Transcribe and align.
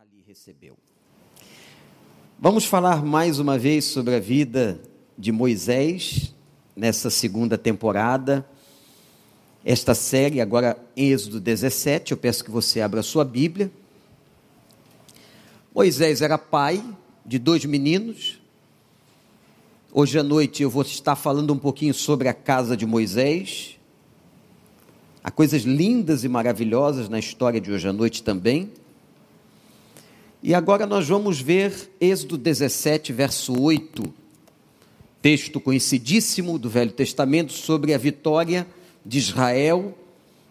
ali 0.00 0.24
recebeu. 0.26 0.78
Vamos 2.38 2.64
falar 2.64 3.04
mais 3.04 3.38
uma 3.38 3.58
vez 3.58 3.84
sobre 3.84 4.14
a 4.14 4.18
vida 4.18 4.80
de 5.18 5.30
Moisés 5.30 6.34
nessa 6.74 7.10
segunda 7.10 7.58
temporada. 7.58 8.48
Esta 9.62 9.94
série, 9.94 10.40
agora 10.40 10.82
em 10.96 11.10
Êxodo 11.10 11.38
17, 11.38 12.12
eu 12.12 12.16
peço 12.16 12.42
que 12.42 12.50
você 12.50 12.80
abra 12.80 13.00
a 13.00 13.02
sua 13.02 13.26
Bíblia. 13.26 13.70
Moisés 15.74 16.22
era 16.22 16.38
pai 16.38 16.82
de 17.26 17.38
dois 17.38 17.66
meninos. 17.66 18.40
Hoje 19.92 20.18
à 20.18 20.22
noite 20.22 20.62
eu 20.62 20.70
vou 20.70 20.80
estar 20.80 21.14
falando 21.14 21.52
um 21.52 21.58
pouquinho 21.58 21.92
sobre 21.92 22.26
a 22.26 22.32
casa 22.32 22.74
de 22.74 22.86
Moisés. 22.86 23.78
Há 25.22 25.30
coisas 25.30 25.64
lindas 25.64 26.24
e 26.24 26.28
maravilhosas 26.28 27.06
na 27.06 27.18
história 27.18 27.60
de 27.60 27.70
hoje 27.70 27.86
à 27.86 27.92
noite 27.92 28.22
também. 28.22 28.72
E 30.42 30.54
agora 30.54 30.86
nós 30.86 31.06
vamos 31.06 31.38
ver 31.38 31.90
Êxodo 32.00 32.38
17, 32.38 33.12
verso 33.12 33.60
8, 33.60 34.02
texto 35.20 35.60
conhecidíssimo 35.60 36.58
do 36.58 36.70
Velho 36.70 36.92
Testamento 36.92 37.52
sobre 37.52 37.92
a 37.92 37.98
vitória 37.98 38.66
de 39.04 39.18
Israel, 39.18 39.94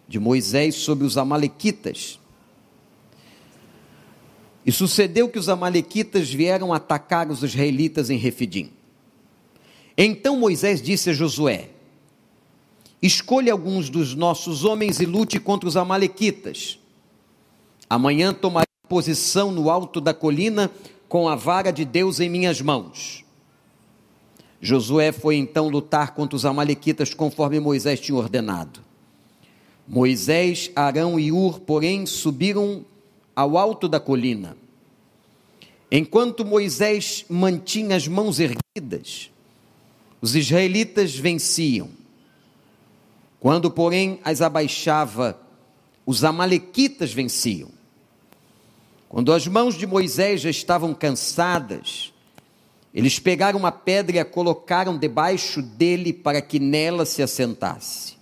de 0.08 0.20
Moisés 0.20 0.76
sobre 0.76 1.08
os 1.08 1.18
Amalequitas. 1.18 2.20
E 4.64 4.72
sucedeu 4.72 5.28
que 5.28 5.40
os 5.40 5.50
Amalequitas 5.50 6.32
vieram 6.32 6.72
atacar 6.72 7.32
os 7.32 7.42
israelitas 7.42 8.12
em 8.12 8.18
Refidim. 8.18 8.70
Então 9.98 10.38
Moisés 10.38 10.84
disse 10.84 11.10
a 11.10 11.14
Josué: 11.14 11.70
Escolha 13.02 13.54
alguns 13.54 13.90
dos 13.90 14.14
nossos 14.14 14.64
homens 14.64 15.00
e 15.00 15.06
lute 15.08 15.40
contra 15.40 15.68
os 15.68 15.76
Amalequitas. 15.76 16.78
Amanhã 17.90 18.32
tomarei 18.32 18.69
posição 18.90 19.52
no 19.52 19.70
alto 19.70 20.02
da 20.02 20.14
colina 20.14 20.70
com 21.08 21.30
a 21.30 21.36
vara 21.36 21.72
de 21.72 21.86
Deus 21.86 22.20
em 22.20 22.28
minhas 22.28 22.60
mãos. 22.60 23.24
Josué 24.60 25.12
foi 25.12 25.38
então 25.38 25.70
lutar 25.70 26.14
contra 26.14 26.36
os 26.36 26.44
Amalequitas 26.44 27.14
conforme 27.14 27.60
Moisés 27.60 28.00
tinha 28.00 28.18
ordenado. 28.18 28.82
Moisés, 29.88 30.70
Arão 30.76 31.20
e 31.20 31.32
Ur, 31.32 31.60
porém, 31.62 32.06
subiram 32.06 32.84
ao 33.36 33.58
alto 33.58 33.88
da 33.88 34.00
colina. 34.00 34.58
Enquanto 35.92 36.46
Moisés 36.46 37.26
mantinha 37.30 37.96
as 37.96 38.08
mãos 38.08 38.40
erguidas, 38.40 39.32
os 40.22 40.36
israelitas 40.36 41.16
venciam. 41.16 41.90
Quando, 43.40 43.72
porém, 43.72 44.20
as 44.24 44.42
abaixava, 44.42 45.40
os 46.06 46.24
Amalequitas 46.24 47.14
venciam. 47.14 47.79
Quando 49.10 49.34
as 49.34 49.48
mãos 49.48 49.76
de 49.76 49.88
Moisés 49.88 50.42
já 50.42 50.52
estavam 50.52 50.94
cansadas, 50.94 52.14
eles 52.94 53.18
pegaram 53.18 53.58
uma 53.58 53.72
pedra 53.72 54.18
e 54.18 54.20
a 54.20 54.26
colocaram 54.26 55.00
debaixo 55.00 55.64
dele 55.64 56.14
para 56.14 56.44
que 56.44 56.60
nela 56.60 57.08
se 57.08 57.24
assentasse. 57.24 58.20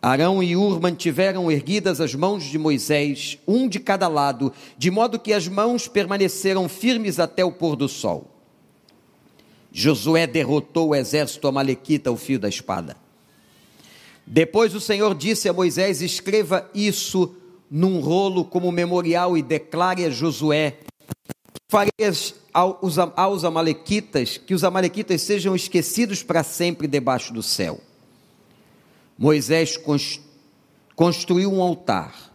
Arão 0.00 0.42
e 0.42 0.56
Ur 0.56 0.80
mantiveram 0.80 1.52
erguidas 1.52 2.00
as 2.00 2.14
mãos 2.14 2.44
de 2.44 2.58
Moisés, 2.58 3.38
um 3.46 3.68
de 3.68 3.78
cada 3.78 4.08
lado, 4.08 4.50
de 4.76 4.90
modo 4.90 5.18
que 5.18 5.34
as 5.34 5.48
mãos 5.48 5.86
permaneceram 5.86 6.66
firmes 6.66 7.18
até 7.18 7.44
o 7.44 7.52
pôr 7.52 7.76
do 7.76 7.88
sol. 7.88 8.30
Josué 9.70 10.26
derrotou 10.26 10.90
o 10.90 10.94
exército 10.94 11.46
amalequita 11.46 12.08
ao 12.08 12.16
fio 12.16 12.38
da 12.38 12.48
espada. 12.48 12.96
Depois 14.26 14.74
o 14.74 14.80
Senhor 14.80 15.14
disse 15.14 15.46
a 15.46 15.52
Moisés: 15.52 16.00
Escreva 16.00 16.70
isso 16.74 17.34
num 17.74 17.98
rolo 17.98 18.44
como 18.44 18.70
memorial 18.70 19.36
e 19.36 19.42
declare 19.42 20.04
a 20.04 20.10
Josué: 20.10 20.78
Fareis 21.68 22.36
aos, 22.52 22.98
aos 23.16 23.42
Amalequitas 23.42 24.38
que 24.38 24.54
os 24.54 24.62
Amalequitas 24.62 25.22
sejam 25.22 25.56
esquecidos 25.56 26.22
para 26.22 26.44
sempre 26.44 26.86
debaixo 26.86 27.32
do 27.32 27.42
céu. 27.42 27.80
Moisés 29.18 29.76
construiu 30.94 31.52
um 31.52 31.60
altar 31.60 32.32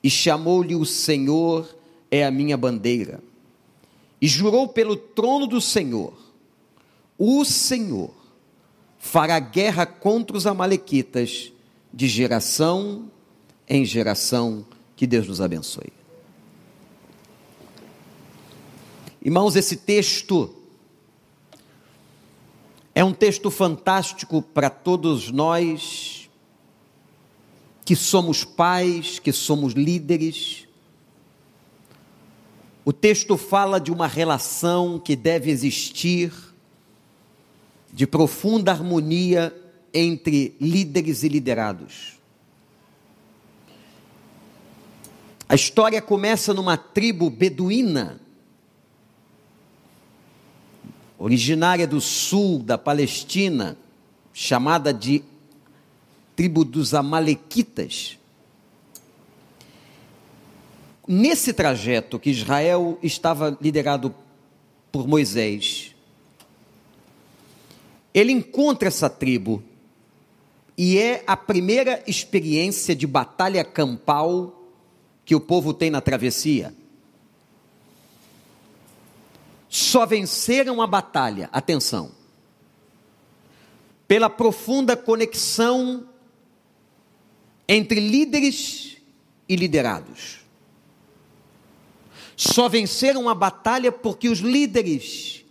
e 0.00 0.08
chamou-lhe 0.08 0.76
o 0.76 0.86
Senhor 0.86 1.68
é 2.08 2.24
a 2.24 2.30
minha 2.30 2.56
bandeira. 2.56 3.20
E 4.20 4.28
jurou 4.28 4.68
pelo 4.68 4.94
trono 4.94 5.48
do 5.48 5.60
Senhor: 5.60 6.14
O 7.18 7.44
Senhor 7.44 8.14
fará 8.96 9.40
guerra 9.40 9.84
contra 9.84 10.36
os 10.36 10.46
Amalequitas 10.46 11.52
de 11.92 12.06
geração 12.06 13.10
em 13.72 13.86
geração. 13.86 14.66
Que 14.94 15.06
Deus 15.06 15.26
nos 15.26 15.40
abençoe. 15.40 15.90
Irmãos, 19.24 19.56
esse 19.56 19.76
texto 19.76 20.54
é 22.94 23.02
um 23.02 23.14
texto 23.14 23.50
fantástico 23.50 24.42
para 24.42 24.68
todos 24.68 25.30
nós 25.30 26.28
que 27.82 27.96
somos 27.96 28.44
pais, 28.44 29.18
que 29.18 29.32
somos 29.32 29.72
líderes. 29.72 30.68
O 32.84 32.92
texto 32.92 33.38
fala 33.38 33.80
de 33.80 33.90
uma 33.90 34.06
relação 34.06 34.98
que 34.98 35.16
deve 35.16 35.50
existir, 35.50 36.30
de 37.90 38.06
profunda 38.06 38.70
harmonia 38.70 39.56
entre 39.94 40.54
líderes 40.60 41.22
e 41.22 41.28
liderados. 41.28 42.21
A 45.52 45.54
história 45.54 46.00
começa 46.00 46.54
numa 46.54 46.78
tribo 46.78 47.28
beduína, 47.28 48.18
originária 51.18 51.86
do 51.86 52.00
sul 52.00 52.60
da 52.60 52.78
Palestina, 52.78 53.76
chamada 54.32 54.94
de 54.94 55.22
tribo 56.34 56.64
dos 56.64 56.94
Amalequitas. 56.94 58.18
Nesse 61.06 61.52
trajeto 61.52 62.18
que 62.18 62.30
Israel 62.30 62.98
estava 63.02 63.54
liderado 63.60 64.14
por 64.90 65.06
Moisés, 65.06 65.94
ele 68.14 68.32
encontra 68.32 68.88
essa 68.88 69.10
tribo 69.10 69.62
e 70.78 70.96
é 70.96 71.22
a 71.26 71.36
primeira 71.36 72.02
experiência 72.06 72.96
de 72.96 73.06
batalha 73.06 73.62
campal 73.62 74.60
que 75.32 75.36
o 75.36 75.40
povo 75.40 75.72
tem 75.72 75.88
na 75.88 76.02
travessia. 76.02 76.74
Só 79.66 80.04
venceram 80.04 80.82
a 80.82 80.86
batalha, 80.86 81.48
atenção, 81.50 82.12
pela 84.06 84.28
profunda 84.28 84.94
conexão 84.94 86.06
entre 87.66 87.98
líderes 87.98 88.98
e 89.48 89.56
liderados. 89.56 90.40
Só 92.36 92.68
venceram 92.68 93.26
a 93.26 93.34
batalha 93.34 93.90
porque 93.90 94.28
os 94.28 94.40
líderes 94.40 95.46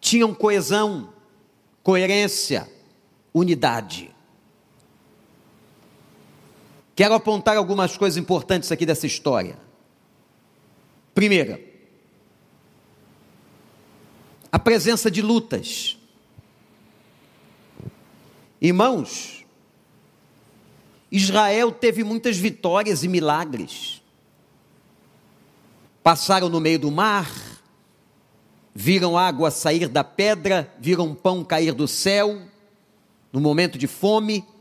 tinham 0.00 0.34
coesão, 0.34 1.12
coerência, 1.84 2.68
unidade. 3.32 4.12
Quero 6.96 7.12
apontar 7.12 7.58
algumas 7.58 7.94
coisas 7.94 8.16
importantes 8.16 8.72
aqui 8.72 8.86
dessa 8.86 9.06
história. 9.06 9.58
Primeira, 11.14 11.60
a 14.50 14.58
presença 14.58 15.10
de 15.10 15.20
lutas. 15.20 15.98
Irmãos, 18.58 19.44
Israel 21.12 21.70
teve 21.70 22.02
muitas 22.02 22.38
vitórias 22.38 23.04
e 23.04 23.08
milagres. 23.08 24.00
Passaram 26.02 26.48
no 26.48 26.60
meio 26.60 26.78
do 26.78 26.90
mar, 26.90 27.30
viram 28.74 29.18
água 29.18 29.50
sair 29.50 29.86
da 29.86 30.02
pedra, 30.02 30.74
viram 30.78 31.14
pão 31.14 31.44
cair 31.44 31.74
do 31.74 31.86
céu, 31.86 32.40
no 33.30 33.40
momento 33.40 33.76
de 33.76 33.86
fome 33.86 34.55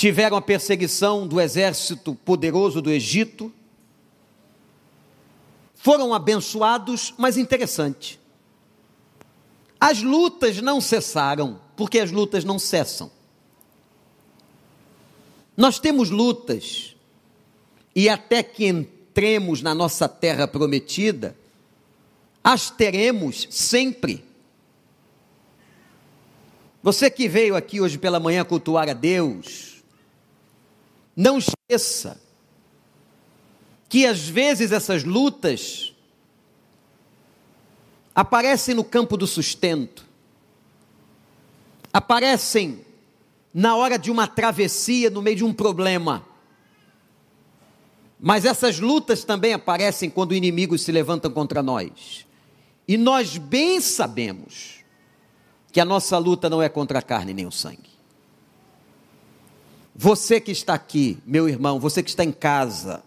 tiveram 0.00 0.34
a 0.34 0.40
perseguição 0.40 1.28
do 1.28 1.38
exército 1.38 2.14
poderoso 2.14 2.80
do 2.80 2.90
Egito, 2.90 3.52
foram 5.74 6.14
abençoados, 6.14 7.12
mas 7.18 7.36
interessante. 7.36 8.18
As 9.78 10.02
lutas 10.02 10.58
não 10.62 10.80
cessaram, 10.80 11.60
porque 11.76 11.98
as 11.98 12.10
lutas 12.10 12.44
não 12.44 12.58
cessam. 12.58 13.10
Nós 15.54 15.78
temos 15.78 16.08
lutas, 16.08 16.96
e 17.94 18.08
até 18.08 18.42
que 18.42 18.66
entremos 18.66 19.60
na 19.60 19.74
nossa 19.74 20.08
terra 20.08 20.48
prometida, 20.48 21.36
as 22.42 22.70
teremos 22.70 23.46
sempre. 23.50 24.24
Você 26.82 27.10
que 27.10 27.28
veio 27.28 27.54
aqui 27.54 27.82
hoje 27.82 27.98
pela 27.98 28.18
manhã 28.18 28.42
cultuar 28.46 28.88
a 28.88 28.94
Deus, 28.94 29.79
não 31.20 31.36
esqueça 31.36 32.18
que 33.90 34.06
às 34.06 34.26
vezes 34.26 34.72
essas 34.72 35.04
lutas 35.04 35.92
aparecem 38.14 38.74
no 38.74 38.82
campo 38.82 39.18
do 39.18 39.26
sustento, 39.26 40.06
aparecem 41.92 42.86
na 43.52 43.76
hora 43.76 43.98
de 43.98 44.10
uma 44.10 44.26
travessia, 44.26 45.10
no 45.10 45.20
meio 45.20 45.36
de 45.36 45.44
um 45.44 45.52
problema. 45.52 46.24
Mas 48.18 48.46
essas 48.46 48.78
lutas 48.80 49.22
também 49.22 49.52
aparecem 49.52 50.08
quando 50.08 50.34
inimigos 50.34 50.82
se 50.82 50.92
levantam 50.92 51.30
contra 51.30 51.62
nós. 51.62 52.26
E 52.88 52.96
nós 52.96 53.36
bem 53.36 53.80
sabemos 53.80 54.84
que 55.70 55.80
a 55.80 55.84
nossa 55.84 56.16
luta 56.16 56.48
não 56.48 56.62
é 56.62 56.68
contra 56.68 57.00
a 57.00 57.02
carne 57.02 57.34
nem 57.34 57.46
o 57.46 57.52
sangue. 57.52 57.99
Você 60.02 60.40
que 60.40 60.50
está 60.50 60.72
aqui, 60.72 61.18
meu 61.26 61.46
irmão, 61.46 61.78
você 61.78 62.02
que 62.02 62.08
está 62.08 62.24
em 62.24 62.32
casa, 62.32 63.02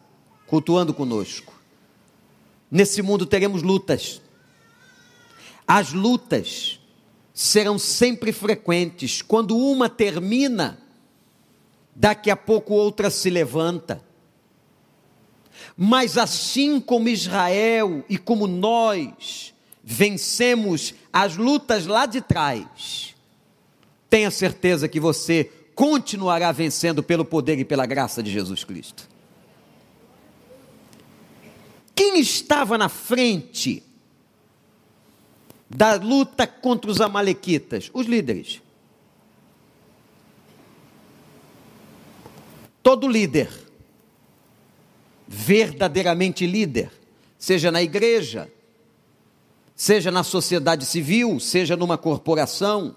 cultuando 0.45 0.93
conosco. 0.93 1.51
Nesse 2.69 3.01
mundo 3.01 3.25
teremos 3.25 3.63
lutas. 3.63 4.21
As 5.67 5.91
lutas 5.91 6.79
serão 7.33 7.79
sempre 7.79 8.31
frequentes. 8.31 9.23
Quando 9.23 9.57
uma 9.57 9.89
termina, 9.89 10.77
daqui 11.95 12.29
a 12.29 12.35
pouco 12.35 12.75
outra 12.75 13.09
se 13.09 13.27
levanta. 13.31 13.99
Mas 15.75 16.15
assim 16.15 16.79
como 16.79 17.09
Israel 17.09 18.05
e 18.07 18.19
como 18.19 18.45
nós 18.45 19.51
vencemos 19.83 20.93
as 21.11 21.37
lutas 21.37 21.87
lá 21.87 22.05
de 22.05 22.21
trás, 22.21 23.15
tenha 24.11 24.29
certeza 24.29 24.87
que 24.87 24.99
você 24.99 25.49
continuará 25.75 26.51
vencendo 26.51 27.01
pelo 27.03 27.25
poder 27.25 27.59
e 27.59 27.65
pela 27.65 27.85
graça 27.85 28.21
de 28.21 28.31
Jesus 28.31 28.63
Cristo. 28.63 29.07
Quem 31.95 32.19
estava 32.19 32.77
na 32.77 32.89
frente 32.89 33.83
da 35.69 35.95
luta 35.95 36.45
contra 36.47 36.89
os 36.89 37.01
Amalequitas? 37.01 37.89
Os 37.93 38.05
líderes. 38.07 38.61
Todo 42.81 43.07
líder, 43.07 43.49
verdadeiramente 45.27 46.45
líder, 46.45 46.91
seja 47.37 47.71
na 47.71 47.81
igreja, 47.81 48.51
seja 49.75 50.11
na 50.11 50.21
sociedade 50.21 50.85
civil, 50.85 51.39
seja 51.39 51.77
numa 51.77 51.97
corporação, 51.97 52.95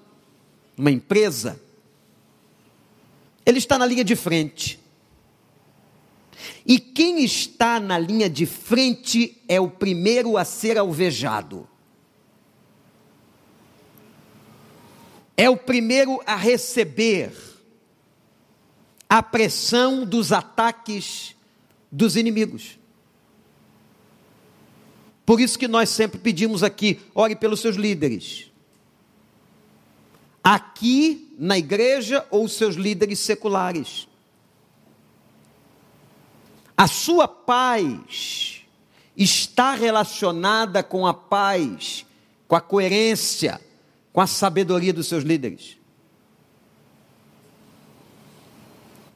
numa 0.76 0.90
empresa, 0.90 1.61
ele 3.46 3.58
está 3.58 3.78
na 3.78 3.87
linha 3.87 4.04
de 4.04 4.16
frente. 4.16 4.81
E 6.66 6.81
quem 6.81 7.25
está 7.25 7.78
na 7.78 7.96
linha 7.96 8.28
de 8.28 8.44
frente 8.44 9.40
é 9.48 9.60
o 9.60 9.70
primeiro 9.70 10.37
a 10.37 10.44
ser 10.44 10.76
alvejado. 10.76 11.66
É 15.37 15.48
o 15.48 15.56
primeiro 15.56 16.20
a 16.26 16.34
receber 16.34 17.32
a 19.08 19.22
pressão 19.22 20.04
dos 20.04 20.32
ataques 20.32 21.37
dos 21.93 22.16
inimigos. 22.16 22.78
Por 25.25 25.40
isso 25.40 25.58
que 25.58 25.69
nós 25.69 25.90
sempre 25.90 26.19
pedimos 26.19 26.62
aqui, 26.62 27.00
ore 27.14 27.37
pelos 27.37 27.60
seus 27.60 27.76
líderes. 27.76 28.50
Aqui 30.48 31.34
na 31.37 31.58
igreja 31.58 32.25
ou 32.31 32.48
seus 32.48 32.76
líderes 32.76 33.19
seculares. 33.19 34.06
A 36.76 36.87
sua 36.87 37.26
paz 37.26 38.60
está 39.16 39.75
relacionada 39.75 40.84
com 40.84 41.04
a 41.04 41.12
paz, 41.12 42.06
com 42.46 42.54
a 42.54 42.60
coerência, 42.60 43.60
com 44.12 44.20
a 44.20 44.26
sabedoria 44.28 44.93
dos 44.93 45.08
seus 45.08 45.25
líderes. 45.25 45.78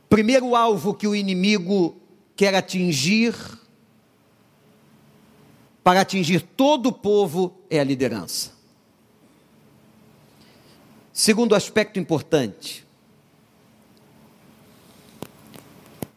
Primeiro 0.09 0.57
alvo 0.57 0.93
que 0.93 1.07
o 1.07 1.15
inimigo 1.15 1.97
quer 2.35 2.57
atingir, 2.57 3.37
para 5.85 6.01
atingir 6.01 6.41
todo 6.41 6.87
o 6.87 6.93
povo, 6.93 7.57
é 7.71 7.79
a 7.79 7.85
liderança. 7.85 8.60
Segundo 11.21 11.55
aspecto 11.55 11.99
importante, 11.99 12.83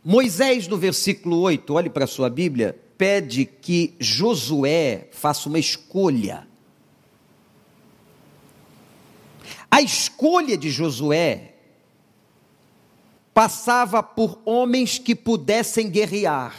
Moisés, 0.01 0.65
no 0.65 0.77
versículo 0.77 1.41
8, 1.41 1.73
olhe 1.73 1.89
para 1.89 2.05
a 2.05 2.07
sua 2.07 2.29
Bíblia, 2.29 2.79
pede 2.97 3.43
que 3.43 3.95
Josué 3.99 5.09
faça 5.11 5.49
uma 5.49 5.59
escolha. 5.59 6.47
A 9.69 9.81
escolha 9.81 10.57
de 10.57 10.71
Josué 10.71 11.55
passava 13.33 14.01
por 14.01 14.39
homens 14.45 14.99
que 14.99 15.13
pudessem 15.13 15.89
guerrear. 15.89 16.55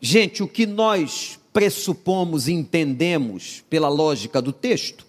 Gente, 0.00 0.42
o 0.42 0.48
que 0.48 0.66
nós 0.66 1.38
pressupomos 1.52 2.48
e 2.48 2.52
entendemos 2.52 3.62
pela 3.70 3.88
lógica 3.88 4.42
do 4.42 4.52
texto, 4.52 5.06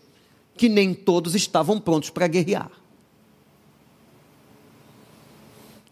que 0.59 0.67
nem 0.67 0.93
todos 0.93 1.35
estavam 1.35 1.79
prontos 1.79 2.09
para 2.09 2.27
guerrear. 2.27 2.69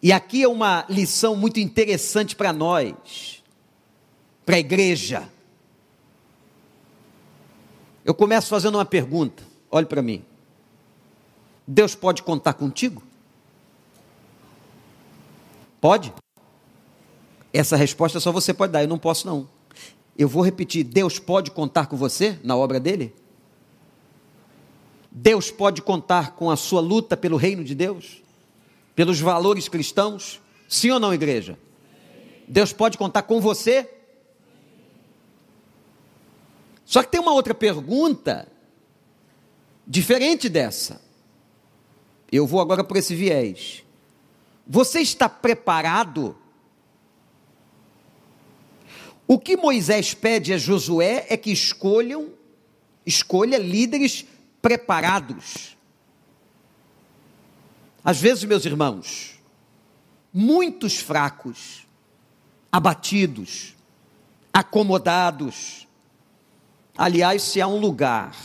E 0.04 0.12
aqui 0.12 0.44
é 0.44 0.48
uma 0.50 0.86
lição 0.90 1.38
muito 1.38 1.58
interessante 1.58 2.36
para 2.36 2.52
nós, 2.52 3.42
para 4.46 4.58
a 4.58 4.60
igreja. 4.60 5.32
Eu 8.04 8.14
começo 8.14 8.50
fazendo 8.50 8.76
uma 8.76 8.84
pergunta, 8.84 9.42
olhe 9.72 9.86
para 9.86 10.02
mim. 10.02 10.22
Deus 11.66 11.96
pode 11.96 12.22
contar 12.22 12.52
contigo? 12.52 13.02
Pode? 15.80 16.14
Essa 17.54 17.78
resposta 17.78 18.20
só 18.20 18.34
você 18.34 18.54
pode 18.54 18.74
dar, 18.74 18.82
eu 18.82 18.90
não 18.90 19.00
posso 19.00 19.26
não. 19.26 19.48
Eu 20.18 20.28
vou 20.28 20.44
repetir: 20.44 20.84
Deus 20.84 21.20
pode 21.20 21.52
contar 21.52 21.86
com 21.86 21.96
você 21.96 22.38
na 22.44 22.58
obra 22.58 22.82
dele? 22.82 23.16
Deus 25.20 25.50
pode 25.50 25.82
contar 25.82 26.36
com 26.36 26.50
a 26.50 26.56
sua 26.56 26.82
luta 26.82 27.18
pelo 27.18 27.38
reino 27.38 27.64
de 27.64 27.74
Deus? 27.74 28.22
pelos 28.98 29.20
valores 29.20 29.70
cristãos? 29.70 30.42
Sim 30.68 30.90
ou 30.90 31.00
não, 31.00 31.14
igreja? 31.14 31.56
Deus 32.48 32.74
pode 32.74 32.98
contar 32.98 33.22
com 33.22 33.40
você? 33.40 33.88
Só 36.84 37.04
que 37.04 37.12
tem 37.12 37.22
uma 37.22 37.32
outra 37.32 37.54
pergunta, 37.54 38.52
diferente 39.86 40.50
dessa. 40.50 41.00
Eu 42.32 42.48
vou 42.48 42.60
agora 42.60 42.84
por 42.84 42.98
esse 42.98 43.14
viés. 43.14 43.84
Você 44.66 45.00
está 45.02 45.30
preparado? 45.30 46.36
O 49.28 49.38
que 49.38 49.56
Moisés 49.56 50.16
pede 50.16 50.54
a 50.54 50.58
Josué 50.58 51.28
é 51.30 51.38
que 51.38 51.52
escolham, 51.52 52.32
escolha 53.06 53.60
líderes 53.60 54.26
preparados. 54.68 55.78
Às 58.04 58.20
vezes, 58.20 58.44
meus 58.44 58.66
irmãos, 58.66 59.40
muitos 60.34 60.98
fracos, 60.98 61.88
abatidos, 62.70 63.74
acomodados. 64.52 65.88
Aliás, 66.98 67.44
se 67.44 67.62
há 67.62 67.68
um 67.68 67.80
lugar 67.80 68.36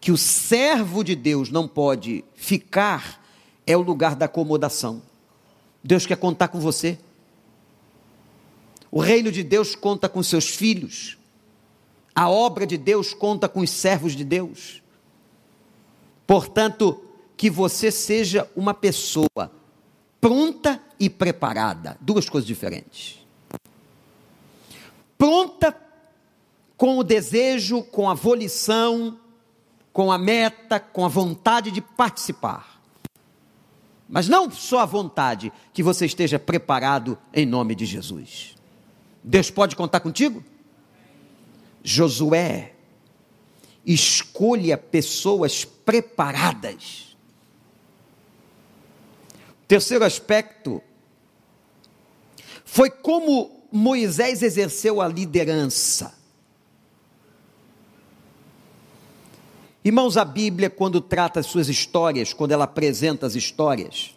que 0.00 0.12
o 0.12 0.16
servo 0.16 1.02
de 1.02 1.16
Deus 1.16 1.50
não 1.50 1.66
pode 1.66 2.24
ficar, 2.36 3.20
é 3.66 3.76
o 3.76 3.82
lugar 3.82 4.14
da 4.14 4.26
acomodação. 4.26 5.02
Deus 5.82 6.06
quer 6.06 6.16
contar 6.16 6.46
com 6.46 6.60
você. 6.60 6.96
O 8.88 9.00
reino 9.00 9.32
de 9.32 9.42
Deus 9.42 9.74
conta 9.74 10.08
com 10.08 10.22
seus 10.22 10.46
filhos. 10.46 11.18
A 12.14 12.30
obra 12.30 12.64
de 12.64 12.78
Deus 12.78 13.12
conta 13.12 13.48
com 13.48 13.62
os 13.62 13.70
servos 13.70 14.14
de 14.14 14.22
Deus. 14.22 14.80
Portanto, 16.32 16.98
que 17.36 17.50
você 17.50 17.90
seja 17.90 18.50
uma 18.56 18.72
pessoa 18.72 19.52
pronta 20.18 20.80
e 20.98 21.10
preparada. 21.10 21.98
Duas 22.00 22.26
coisas 22.26 22.48
diferentes. 22.48 23.18
Pronta 25.18 25.76
com 26.74 26.96
o 26.96 27.04
desejo, 27.04 27.82
com 27.82 28.08
a 28.08 28.14
volição, 28.14 29.18
com 29.92 30.10
a 30.10 30.16
meta, 30.16 30.80
com 30.80 31.04
a 31.04 31.08
vontade 31.08 31.70
de 31.70 31.82
participar. 31.82 32.80
Mas 34.08 34.26
não 34.26 34.50
só 34.50 34.78
a 34.78 34.86
vontade, 34.86 35.52
que 35.74 35.82
você 35.82 36.06
esteja 36.06 36.38
preparado 36.38 37.18
em 37.30 37.44
nome 37.44 37.74
de 37.74 37.84
Jesus. 37.84 38.54
Deus 39.22 39.50
pode 39.50 39.76
contar 39.76 40.00
contigo? 40.00 40.42
Josué, 41.84 42.71
escolha 43.84 44.76
pessoas 44.78 45.64
preparadas 45.64 47.12
Terceiro 49.72 50.04
aspecto, 50.04 50.82
foi 52.62 52.90
como 52.90 53.64
Moisés 53.72 54.42
exerceu 54.42 55.00
a 55.00 55.08
liderança. 55.08 56.14
Irmãos, 59.82 60.18
a 60.18 60.26
Bíblia, 60.26 60.68
quando 60.68 61.00
trata 61.00 61.40
as 61.40 61.46
suas 61.46 61.70
histórias, 61.70 62.34
quando 62.34 62.52
ela 62.52 62.64
apresenta 62.64 63.24
as 63.24 63.34
histórias, 63.34 64.14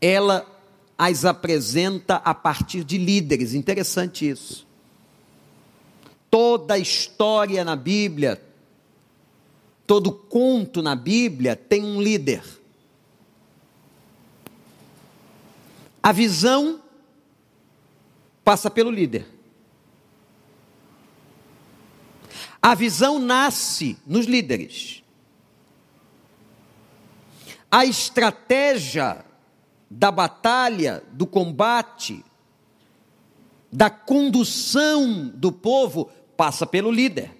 ela 0.00 0.44
as 0.98 1.24
apresenta 1.24 2.16
a 2.16 2.34
partir 2.34 2.82
de 2.82 2.98
líderes. 2.98 3.54
Interessante 3.54 4.28
isso. 4.28 4.66
Toda 6.30 6.78
história 6.78 7.64
na 7.64 7.74
Bíblia, 7.74 8.40
todo 9.86 10.12
conto 10.12 10.80
na 10.80 10.94
Bíblia 10.94 11.56
tem 11.56 11.82
um 11.82 12.00
líder. 12.00 12.44
A 16.02 16.12
visão 16.12 16.80
passa 18.44 18.70
pelo 18.70 18.90
líder. 18.90 19.26
A 22.62 22.74
visão 22.74 23.18
nasce 23.18 23.98
nos 24.06 24.26
líderes. 24.26 25.02
A 27.70 27.84
estratégia 27.84 29.24
da 29.90 30.10
batalha, 30.10 31.02
do 31.12 31.26
combate, 31.26 32.24
da 33.72 33.88
condução 33.88 35.28
do 35.28 35.50
povo 35.50 36.10
passa 36.40 36.66
pelo 36.66 36.90
líder. 36.90 37.30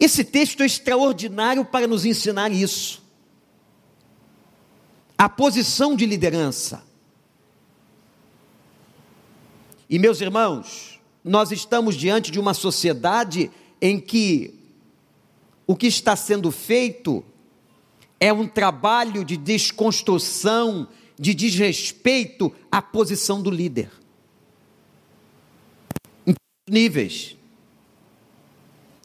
Esse 0.00 0.24
texto 0.24 0.60
é 0.60 0.66
extraordinário 0.66 1.64
para 1.64 1.86
nos 1.86 2.04
ensinar 2.04 2.50
isso. 2.50 3.00
A 5.16 5.28
posição 5.28 5.94
de 5.94 6.04
liderança. 6.04 6.82
E 9.88 10.00
meus 10.00 10.20
irmãos, 10.20 10.98
nós 11.22 11.52
estamos 11.52 11.94
diante 11.94 12.32
de 12.32 12.40
uma 12.40 12.52
sociedade 12.52 13.52
em 13.80 14.00
que 14.00 14.52
o 15.64 15.76
que 15.76 15.86
está 15.86 16.16
sendo 16.16 16.50
feito 16.50 17.24
é 18.18 18.32
um 18.32 18.48
trabalho 18.48 19.24
de 19.24 19.36
desconstrução, 19.36 20.88
de 21.16 21.32
desrespeito 21.34 22.52
à 22.68 22.82
posição 22.82 23.40
do 23.40 23.48
líder. 23.48 24.02
Níveis. 26.66 27.36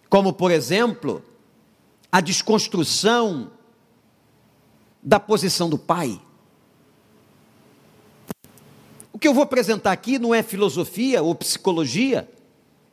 Como, 0.09 0.33
por 0.33 0.51
exemplo, 0.51 1.23
a 2.11 2.21
desconstrução 2.21 3.51
da 5.01 5.19
posição 5.19 5.69
do 5.69 5.77
pai. 5.77 6.19
O 9.13 9.19
que 9.19 9.27
eu 9.27 9.33
vou 9.33 9.43
apresentar 9.43 9.91
aqui 9.91 10.17
não 10.17 10.33
é 10.33 10.41
filosofia 10.41 11.21
ou 11.21 11.35
psicologia, 11.35 12.29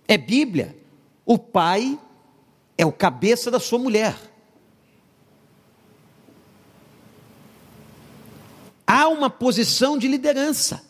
é 0.06 0.18
Bíblia. 0.18 0.76
O 1.24 1.38
pai 1.38 1.98
é 2.76 2.84
o 2.84 2.92
cabeça 2.92 3.50
da 3.50 3.58
sua 3.58 3.78
mulher. 3.78 4.16
Há 8.86 9.08
uma 9.08 9.28
posição 9.28 9.98
de 9.98 10.06
liderança. 10.06 10.85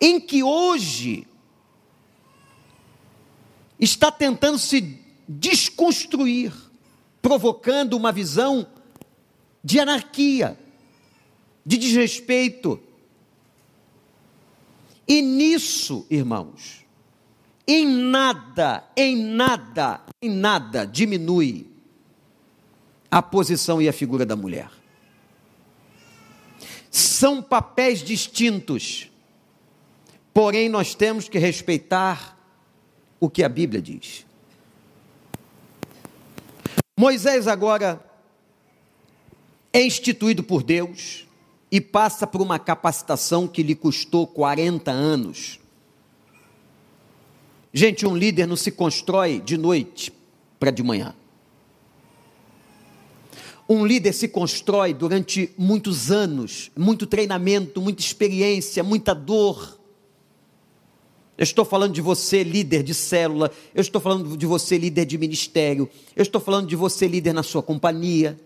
Em 0.00 0.20
que 0.20 0.42
hoje 0.42 1.26
está 3.78 4.10
tentando 4.10 4.58
se 4.58 4.98
desconstruir, 5.28 6.52
provocando 7.20 7.94
uma 7.94 8.10
visão 8.10 8.66
de 9.62 9.78
anarquia 9.78 10.58
de 11.64 11.76
desrespeito. 11.76 12.80
E 15.06 15.20
nisso, 15.20 16.06
irmãos, 16.08 16.84
em 17.66 17.86
nada, 17.86 18.88
em 18.96 19.14
nada, 19.14 20.00
em 20.22 20.30
nada 20.30 20.86
diminui 20.86 21.66
a 23.10 23.20
posição 23.20 23.80
e 23.82 23.88
a 23.88 23.92
figura 23.92 24.24
da 24.24 24.34
mulher. 24.34 24.70
São 26.90 27.42
papéis 27.42 28.02
distintos, 28.02 29.07
porém 30.38 30.68
nós 30.68 30.94
temos 30.94 31.28
que 31.28 31.36
respeitar 31.36 32.38
o 33.18 33.28
que 33.28 33.42
a 33.42 33.48
Bíblia 33.48 33.82
diz. 33.82 34.24
Moisés 36.96 37.48
agora 37.48 38.00
é 39.72 39.82
instituído 39.82 40.44
por 40.44 40.62
Deus 40.62 41.26
e 41.72 41.80
passa 41.80 42.24
por 42.24 42.40
uma 42.40 42.56
capacitação 42.56 43.48
que 43.48 43.64
lhe 43.64 43.74
custou 43.74 44.28
40 44.28 44.92
anos. 44.92 45.58
Gente, 47.74 48.06
um 48.06 48.16
líder 48.16 48.46
não 48.46 48.54
se 48.54 48.70
constrói 48.70 49.40
de 49.40 49.58
noite 49.58 50.12
para 50.60 50.70
de 50.70 50.84
manhã. 50.84 51.16
Um 53.68 53.84
líder 53.84 54.12
se 54.12 54.28
constrói 54.28 54.94
durante 54.94 55.52
muitos 55.58 56.12
anos, 56.12 56.70
muito 56.78 57.08
treinamento, 57.08 57.80
muita 57.80 58.02
experiência, 58.02 58.84
muita 58.84 59.12
dor. 59.16 59.77
Eu 61.38 61.44
estou 61.44 61.64
falando 61.64 61.92
de 61.92 62.00
você, 62.00 62.42
líder 62.42 62.82
de 62.82 62.92
célula, 62.92 63.52
eu 63.72 63.80
estou 63.80 64.00
falando 64.00 64.36
de 64.36 64.44
você, 64.44 64.76
líder 64.76 65.04
de 65.04 65.16
ministério, 65.16 65.88
eu 66.16 66.22
estou 66.22 66.40
falando 66.40 66.66
de 66.66 66.74
você, 66.74 67.06
líder 67.06 67.32
na 67.32 67.44
sua 67.44 67.62
companhia. 67.62 68.36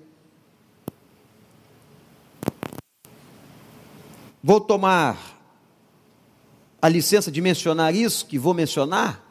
Vou 4.44 4.60
tomar 4.60 5.40
a 6.82 6.88
licença 6.88 7.30
de 7.30 7.40
mencionar 7.40 7.94
isso, 7.94 8.26
que 8.26 8.38
vou 8.38 8.52
mencionar, 8.52 9.24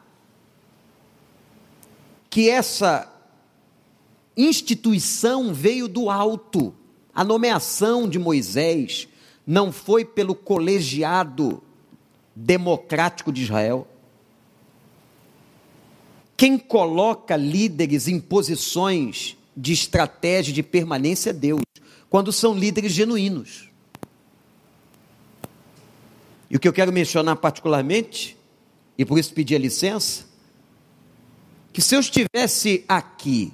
que 2.28 2.50
essa 2.50 3.08
instituição 4.36 5.54
veio 5.54 5.86
do 5.86 6.10
alto. 6.10 6.74
A 7.14 7.22
nomeação 7.22 8.08
de 8.08 8.18
Moisés 8.18 9.06
não 9.46 9.70
foi 9.70 10.04
pelo 10.04 10.34
colegiado 10.34 11.62
democrático 12.34 13.32
de 13.32 13.42
Israel. 13.42 13.86
Quem 16.36 16.58
coloca 16.58 17.36
líderes 17.36 18.08
em 18.08 18.18
posições 18.18 19.36
de 19.56 19.72
estratégia 19.72 20.52
de 20.52 20.62
permanência 20.62 21.30
é 21.30 21.32
Deus, 21.32 21.62
quando 22.10 22.32
são 22.32 22.54
líderes 22.54 22.92
genuínos. 22.92 23.68
E 26.50 26.56
o 26.56 26.60
que 26.60 26.68
eu 26.68 26.72
quero 26.72 26.92
mencionar 26.92 27.36
particularmente, 27.36 28.36
e 28.98 29.04
por 29.04 29.18
isso 29.18 29.32
pedir 29.32 29.56
a 29.56 29.58
licença, 29.58 30.26
que 31.72 31.80
se 31.80 31.94
eu 31.94 32.00
estivesse 32.00 32.84
aqui 32.86 33.52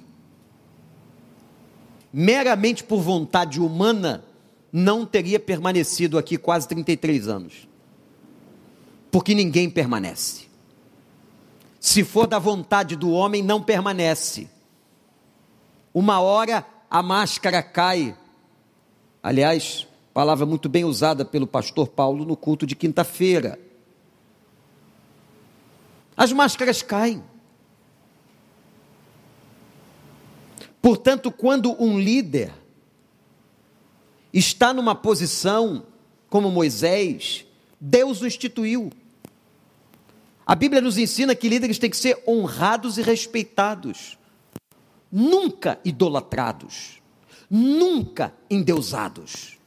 meramente 2.11 2.83
por 2.83 3.01
vontade 3.01 3.61
humana, 3.61 4.25
não 4.73 5.05
teria 5.05 5.39
permanecido 5.39 6.17
aqui 6.17 6.37
quase 6.37 6.67
33 6.67 7.27
anos. 7.27 7.68
Porque 9.11 9.33
ninguém 9.33 9.69
permanece. 9.69 10.47
Se 11.79 12.03
for 12.03 12.27
da 12.27 12.39
vontade 12.39 12.95
do 12.95 13.11
homem, 13.11 13.41
não 13.41 13.61
permanece. 13.61 14.49
Uma 15.93 16.19
hora 16.19 16.65
a 16.89 17.01
máscara 17.01 17.63
cai. 17.63 18.15
Aliás, 19.23 19.87
Palavra 20.19 20.45
muito 20.45 20.67
bem 20.67 20.83
usada 20.83 21.23
pelo 21.23 21.47
pastor 21.47 21.87
Paulo 21.87 22.25
no 22.25 22.35
culto 22.35 22.65
de 22.65 22.75
quinta-feira. 22.75 23.59
As 26.17 26.33
máscaras 26.33 26.81
caem. 26.81 27.23
Portanto, 30.81 31.31
quando 31.31 31.81
um 31.81 31.97
líder 31.97 32.51
está 34.33 34.73
numa 34.73 34.93
posição 34.93 35.85
como 36.29 36.51
Moisés, 36.51 37.45
Deus 37.79 38.21
o 38.21 38.27
instituiu. 38.27 38.91
A 40.45 40.55
Bíblia 40.55 40.81
nos 40.81 40.97
ensina 40.97 41.35
que 41.35 41.49
líderes 41.49 41.77
têm 41.77 41.89
que 41.89 41.97
ser 41.97 42.23
honrados 42.27 42.97
e 42.97 43.01
respeitados, 43.01 44.17
nunca 45.11 45.79
idolatrados, 45.83 47.01
nunca 47.49 48.33
endeusados. 48.49 49.59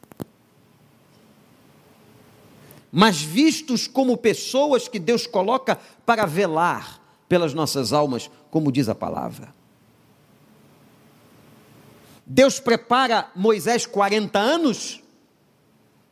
mas 2.92 3.22
vistos 3.22 3.88
como 3.88 4.18
pessoas 4.18 4.86
que 4.86 4.98
Deus 4.98 5.26
coloca 5.26 5.80
para 6.04 6.26
velar 6.26 7.00
pelas 7.26 7.54
nossas 7.54 7.90
almas, 7.90 8.30
como 8.50 8.70
diz 8.70 8.86
a 8.86 8.94
palavra. 8.94 9.54
Deus 12.26 12.60
prepara 12.60 13.30
Moisés 13.34 13.86
40 13.86 14.38
anos, 14.38 15.01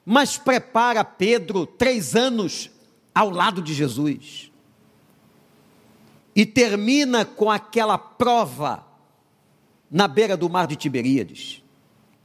mas 0.04 0.38
prepara 0.38 1.04
Pedro 1.04 1.66
três 1.66 2.14
anos 2.14 2.71
ao 3.14 3.30
lado 3.30 3.62
de 3.62 3.75
Jesus. 3.75 4.50
E 6.35 6.47
termina 6.47 7.25
com 7.25 7.50
aquela 7.50 7.99
prova 7.99 8.85
na 9.90 10.07
beira 10.07 10.37
do 10.37 10.49
mar 10.49 10.66
de 10.66 10.76
Tiberíades. 10.76 11.62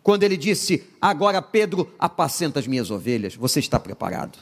quando 0.03 0.21
ele 0.21 0.37
disse: 0.37 0.87
Agora, 1.01 1.41
Pedro, 1.41 1.91
apacenta 1.97 2.59
as 2.59 2.67
minhas 2.67 2.91
ovelhas. 2.91 3.35
Você 3.35 3.59
está 3.59 3.79
preparado? 3.79 4.37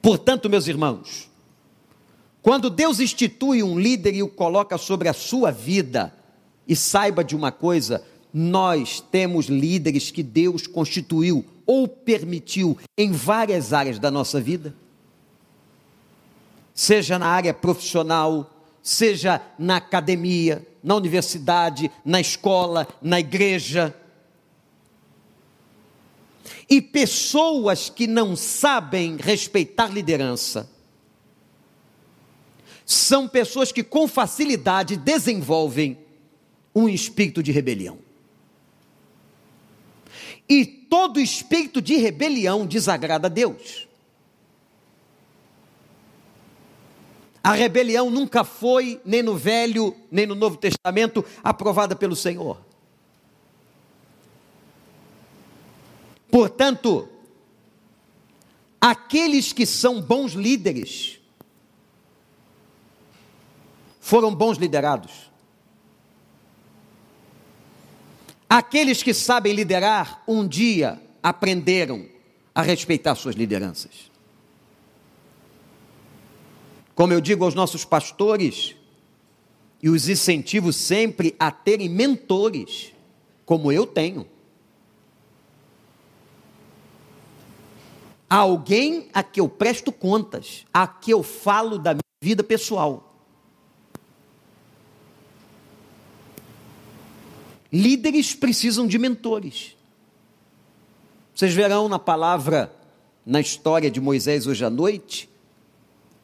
Portanto, 0.00 0.48
meus 0.48 0.68
irmãos, 0.68 1.28
quando 2.40 2.70
Deus 2.70 3.00
institui 3.00 3.62
um 3.62 3.78
líder 3.78 4.14
e 4.14 4.22
o 4.22 4.28
coloca 4.28 4.78
sobre 4.78 5.08
a 5.08 5.12
sua 5.12 5.50
vida, 5.50 6.14
e 6.66 6.76
saiba 6.76 7.24
de 7.24 7.34
uma 7.34 7.50
coisa, 7.50 8.04
nós 8.32 9.00
temos 9.00 9.46
líderes 9.46 10.10
que 10.10 10.22
Deus 10.22 10.66
constituiu 10.66 11.44
ou 11.66 11.86
permitiu 11.86 12.76
em 12.96 13.12
várias 13.12 13.72
áreas 13.72 13.98
da 13.98 14.10
nossa 14.10 14.40
vida, 14.40 14.74
seja 16.74 17.18
na 17.18 17.26
área 17.26 17.54
profissional, 17.54 18.50
seja 18.82 19.40
na 19.58 19.76
academia, 19.76 20.66
na 20.82 20.94
universidade, 20.94 21.90
na 22.04 22.20
escola, 22.20 22.88
na 23.02 23.20
igreja. 23.20 23.94
E 26.68 26.80
pessoas 26.80 27.88
que 27.88 28.06
não 28.06 28.34
sabem 28.34 29.16
respeitar 29.16 29.88
liderança 29.88 30.68
são 32.86 33.28
pessoas 33.28 33.70
que 33.70 33.84
com 33.84 34.08
facilidade 34.08 34.96
desenvolvem 34.96 35.98
um 36.74 36.88
espírito 36.88 37.42
de 37.42 37.52
rebelião. 37.52 38.09
E 40.50 40.66
todo 40.66 41.20
espírito 41.20 41.80
de 41.80 41.94
rebelião 41.94 42.66
desagrada 42.66 43.28
a 43.28 43.30
Deus. 43.30 43.86
A 47.40 47.52
rebelião 47.52 48.10
nunca 48.10 48.42
foi, 48.42 49.00
nem 49.04 49.22
no 49.22 49.36
Velho, 49.36 49.96
nem 50.10 50.26
no 50.26 50.34
Novo 50.34 50.56
Testamento, 50.56 51.24
aprovada 51.40 51.94
pelo 51.94 52.16
Senhor. 52.16 52.60
Portanto, 56.28 57.08
aqueles 58.80 59.52
que 59.52 59.64
são 59.64 60.02
bons 60.02 60.32
líderes 60.32 61.20
foram 64.00 64.34
bons 64.34 64.58
liderados. 64.58 65.29
Aqueles 68.52 69.00
que 69.00 69.14
sabem 69.14 69.52
liderar, 69.52 70.24
um 70.26 70.44
dia 70.44 71.00
aprenderam 71.22 72.08
a 72.52 72.62
respeitar 72.62 73.14
suas 73.14 73.36
lideranças. 73.36 74.10
Como 76.96 77.12
eu 77.12 77.20
digo 77.20 77.44
aos 77.44 77.54
nossos 77.54 77.84
pastores, 77.84 78.74
e 79.80 79.88
os 79.88 80.08
incentivo 80.08 80.72
sempre 80.72 81.36
a 81.38 81.52
terem 81.52 81.88
mentores, 81.88 82.92
como 83.46 83.70
eu 83.70 83.86
tenho. 83.86 84.26
Alguém 88.28 89.08
a 89.12 89.22
que 89.22 89.40
eu 89.40 89.48
presto 89.48 89.92
contas, 89.92 90.66
a 90.74 90.88
que 90.88 91.12
eu 91.12 91.22
falo 91.22 91.78
da 91.78 91.94
minha 91.94 92.02
vida 92.20 92.42
pessoal. 92.42 93.09
Líderes 97.72 98.34
precisam 98.34 98.86
de 98.86 98.98
mentores. 98.98 99.76
Vocês 101.34 101.54
verão 101.54 101.88
na 101.88 101.98
palavra, 101.98 102.72
na 103.24 103.40
história 103.40 103.90
de 103.90 104.00
Moisés 104.00 104.46
hoje 104.46 104.64
à 104.64 104.70
noite, 104.70 105.28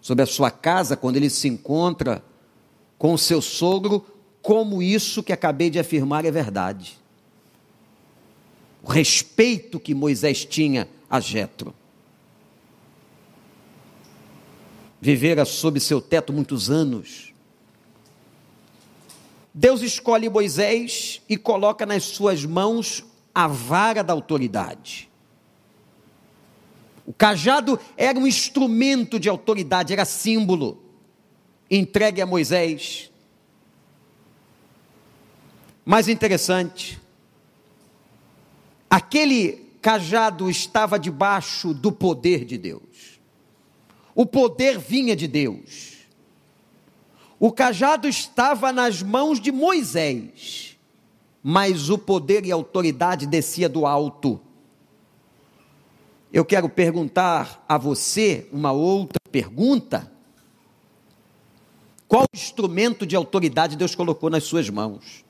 sobre 0.01 0.23
a 0.23 0.27
sua 0.27 0.51
casa, 0.51 0.97
quando 0.97 1.17
ele 1.17 1.31
se 1.31 1.49
encontra 1.49 2.23
com 2.99 3.15
o 3.15 3.19
seu 3.19 3.41
sogro, 3.41 4.05
como 4.43 4.83
isso 4.83 5.23
que 5.23 5.33
acabei 5.33 5.71
de 5.71 5.79
afirmar 5.79 6.25
é 6.25 6.31
verdade. 6.31 6.99
O 8.83 8.91
respeito 8.91 9.81
que 9.81 9.95
Moisés 9.95 10.45
tinha 10.45 10.89
a 11.09 11.19
Jetro. 11.19 11.75
Vivera 15.01 15.45
sob 15.45 15.79
seu 15.81 16.01
teto 16.01 16.33
muitos 16.33 16.71
anos. 16.71 17.33
Deus 19.59 19.81
escolhe 19.81 20.29
Moisés 20.29 21.23
e 21.27 21.35
coloca 21.35 21.87
nas 21.87 22.03
suas 22.03 22.45
mãos 22.45 23.03
a 23.35 23.49
vara 23.49 24.05
da 24.05 24.13
autoridade. 24.13 25.09
O 27.07 27.13
cajado 27.15 27.81
era 27.97 28.19
um 28.19 28.27
instrumento 28.27 29.19
de 29.19 29.31
autoridade, 29.31 29.95
era 29.95 30.05
símbolo 30.05 30.83
entregue 31.71 32.21
a 32.21 32.27
Moisés. 32.27 33.11
Mais 35.87 36.07
interessante, 36.07 37.01
aquele 38.91 39.65
cajado 39.81 40.51
estava 40.51 40.99
debaixo 40.99 41.73
do 41.73 41.91
poder 41.91 42.45
de 42.45 42.59
Deus. 42.59 43.21
O 44.15 44.27
poder 44.27 44.79
vinha 44.79 45.17
de 45.17 45.27
Deus. 45.27 45.96
O 47.39 47.53
cajado 47.53 48.09
estava 48.09 48.73
nas 48.73 49.03
mãos 49.03 49.41
de 49.41 49.53
Moisés, 49.53 50.79
mas 51.43 51.91
o 51.91 51.99
poder 51.99 52.45
e 52.47 52.53
a 52.53 52.55
autoridade 52.55 53.27
descia 53.27 53.69
do 53.69 53.87
alto 53.87 54.41
eu 56.37 56.45
quero 56.45 56.69
perguntar 56.69 57.65
a 57.67 57.79
você 57.79 58.47
uma 58.53 58.71
outra 58.71 59.19
pergunta. 59.33 60.13
Qual 62.07 62.27
instrumento 62.35 63.07
de 63.07 63.17
autoridade 63.17 63.75
Deus 63.75 63.95
colocou 63.95 64.29
nas 64.29 64.45
suas 64.45 64.69
mãos? 64.69 65.25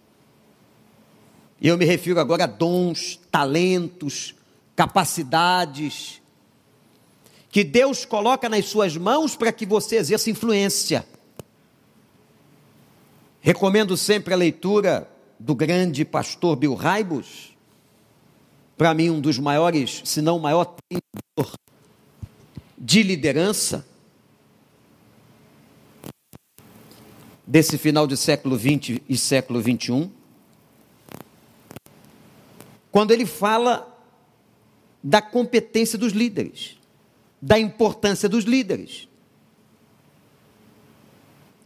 Eu 1.63 1.79
me 1.79 1.85
refiro 1.85 2.19
agora 2.19 2.43
a 2.43 2.49
dons, 2.49 3.21
talentos, 3.31 4.35
capacidades, 4.75 6.21
que 7.51 7.63
Deus 7.63 8.05
coloca 8.05 8.49
nas 8.49 8.67
suas 8.67 8.97
mãos 8.97 9.37
para 9.37 9.53
que 9.53 9.65
você 9.65 9.99
exerça 9.99 10.29
influência. 10.29 11.07
Recomendo 13.47 13.97
sempre 13.97 14.35
a 14.35 14.37
leitura 14.37 15.09
do 15.39 15.55
grande 15.55 16.05
pastor 16.05 16.57
Bill 16.57 16.75
Raibus, 16.75 17.57
para 18.77 18.93
mim, 18.93 19.09
um 19.09 19.21
dos 19.21 19.39
maiores, 19.39 20.03
se 20.05 20.21
não 20.21 20.39
o 20.39 20.41
maior 20.41 20.65
treinador 20.65 21.55
de 22.77 23.05
liderança 23.05 23.87
desse 27.47 27.79
final 27.79 28.05
de 28.09 28.17
século 28.17 28.59
XX 28.59 29.01
e 29.09 29.17
século 29.17 29.63
XXI, 29.63 30.11
quando 32.91 33.13
ele 33.13 33.27
fala 33.27 33.97
da 35.01 35.23
competência 35.23 35.97
dos 35.97 36.13
líderes, 36.13 36.81
da 37.41 37.57
importância 37.61 38.29
dos 38.29 38.43
líderes. 38.43 39.09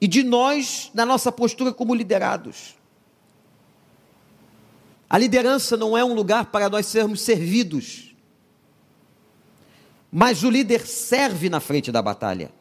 E 0.00 0.08
de 0.08 0.22
nós, 0.22 0.90
na 0.94 1.04
nossa 1.04 1.30
postura 1.30 1.72
como 1.72 1.94
liderados. 1.94 2.74
A 5.08 5.18
liderança 5.18 5.76
não 5.76 5.98
é 5.98 6.04
um 6.04 6.14
lugar 6.14 6.46
para 6.46 6.70
nós 6.70 6.86
sermos 6.86 7.20
servidos, 7.20 8.14
mas 10.10 10.42
o 10.42 10.50
líder 10.50 10.86
serve 10.86 11.50
na 11.50 11.60
frente 11.60 11.90
da 11.90 12.00
batalha. 12.00 12.52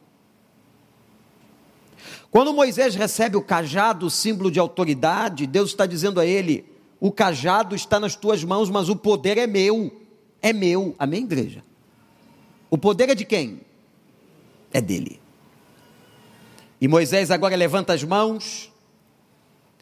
Quando 2.32 2.54
Moisés 2.54 2.96
recebe 2.96 3.38
o 3.38 3.42
cajado, 3.42 4.10
símbolo 4.10 4.52
de 4.52 4.60
autoridade, 4.60 5.48
Deus 5.48 5.70
está 5.70 5.86
dizendo 5.86 6.20
a 6.20 6.26
ele: 6.26 6.66
o 7.00 7.12
cajado 7.12 7.76
está 7.76 8.00
nas 8.00 8.16
tuas 8.16 8.44
mãos, 8.44 8.70
mas 8.70 8.90
o 8.90 8.96
poder 8.96 9.38
é 9.38 9.48
meu. 9.48 10.02
É 10.42 10.54
meu. 10.54 10.96
Amém, 11.00 11.24
igreja? 11.24 11.64
O 12.70 12.78
poder 12.78 13.10
é 13.10 13.16
de 13.16 13.26
quem? 13.26 13.62
É 14.72 14.80
dele. 14.80 15.20
E 16.82 16.88
Moisés 16.88 17.30
agora 17.30 17.56
levanta 17.56 17.94
as 17.94 18.04
mãos, 18.04 18.72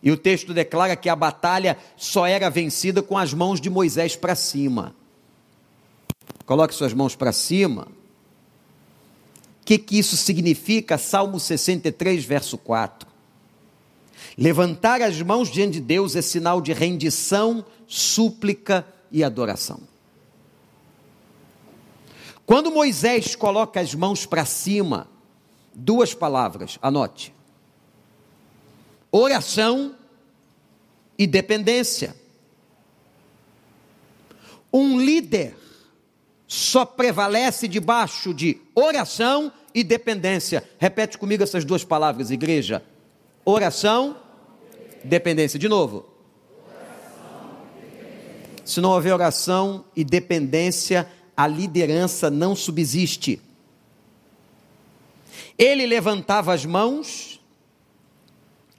e 0.02 0.12
o 0.12 0.18
texto 0.18 0.54
declara 0.54 0.96
que 0.96 1.10
a 1.10 1.16
batalha 1.16 1.78
só 1.96 2.26
era 2.26 2.50
vencida 2.50 3.02
com 3.02 3.18
as 3.18 3.34
mãos 3.34 3.60
de 3.60 3.70
Moisés 3.70 4.16
para 4.16 4.36
cima. 4.36 4.96
Coloque 6.46 6.74
suas 6.74 6.94
mãos 6.94 7.16
para 7.16 7.32
cima. 7.32 7.88
O 9.62 9.66
que, 9.66 9.78
que 9.78 10.00
isso 10.00 10.16
significa? 10.16 10.98
Salmo 10.98 11.40
63, 11.40 12.24
verso 12.24 12.58
4. 12.58 13.08
Levantar 14.38 15.02
as 15.02 15.22
mãos 15.22 15.52
diante 15.52 15.74
de 15.74 15.82
Deus 15.82 16.16
é 16.16 16.22
sinal 16.22 16.62
de 16.62 16.72
rendição, 16.72 17.66
súplica 17.88 18.88
e 19.12 19.24
adoração. 19.24 19.82
Quando 22.46 22.72
Moisés 22.72 23.36
coloca 23.36 23.82
as 23.82 23.94
mãos 23.94 24.26
para 24.26 24.46
cima, 24.46 25.08
duas 25.78 26.16
palavras, 26.16 26.80
anote: 26.82 27.32
oração 29.12 29.96
e 31.18 31.28
dependência. 31.28 32.16
Um 34.74 35.00
líder 35.00 35.56
só 36.48 36.84
prevalece 36.86 37.68
debaixo 37.68 38.34
de 38.34 38.60
oração 38.74 39.52
e 39.74 39.84
dependência. 39.84 40.68
Repete 40.80 41.18
comigo 41.18 41.44
essas 41.44 41.64
duas 41.64 41.84
palavras, 41.84 42.32
igreja. 42.32 42.84
Oração, 43.46 44.18
dependência. 45.04 45.60
De 45.60 45.70
novo. 45.70 46.06
Se 48.66 48.82
não 48.82 48.90
houver 48.92 49.14
oração 49.14 49.86
e 49.96 50.04
dependência, 50.04 51.08
a 51.36 51.48
liderança 51.48 52.30
não 52.30 52.56
subsiste. 52.56 53.42
Ele 55.58 55.86
levantava 55.86 56.54
as 56.54 56.66
mãos 56.66 57.40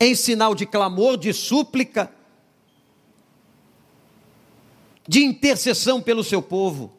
em 0.01 0.15
sinal 0.15 0.55
de 0.55 0.65
clamor, 0.65 1.17
de 1.17 1.33
súplica, 1.33 2.13
de 5.07 5.25
intercessão 5.25 6.01
pelo 6.01 6.23
seu 6.23 6.41
povo. 6.41 6.93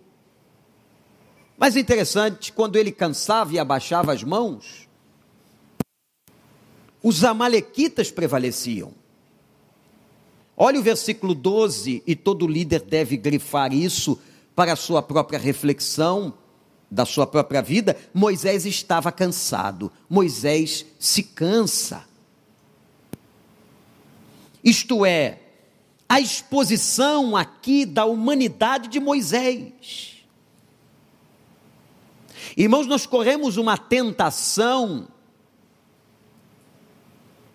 Mas 1.58 1.76
interessante, 1.76 2.52
quando 2.52 2.76
ele 2.76 2.92
cansava 2.92 3.54
e 3.54 3.60
abaixava 3.60 4.14
as 4.14 4.24
mãos, 4.24 4.88
os 7.02 7.24
amalequitas 7.24 8.12
prevaleciam. 8.12 8.94
Olha 10.56 10.80
o 10.80 10.84
versículo 10.84 11.34
12, 11.34 12.04
e 12.06 12.16
todo 12.16 12.48
líder 12.48 12.82
deve 12.82 13.16
grifar 13.16 13.74
isso 13.74 14.20
para 14.54 14.74
a 14.74 14.76
sua 14.76 15.02
própria 15.02 15.40
reflexão, 15.40 16.34
da 16.90 17.06
sua 17.06 17.28
própria 17.28 17.62
vida. 17.62 17.96
Moisés 18.14 18.66
estava 18.66 19.12
cansado, 19.12 19.92
Moisés 20.10 20.86
se 21.00 21.24
cansa. 21.24 22.06
Isto 24.64 25.06
é, 25.06 25.40
a 26.08 26.20
exposição 26.20 27.38
aqui 27.38 27.86
da 27.86 28.06
humanidade 28.06 28.90
de 28.90 29.00
Moisés. 29.00 30.18
Irmãos, 32.58 32.88
nós 32.88 33.06
corremos 33.06 33.58
uma 33.58 33.78
tentação, 33.78 35.08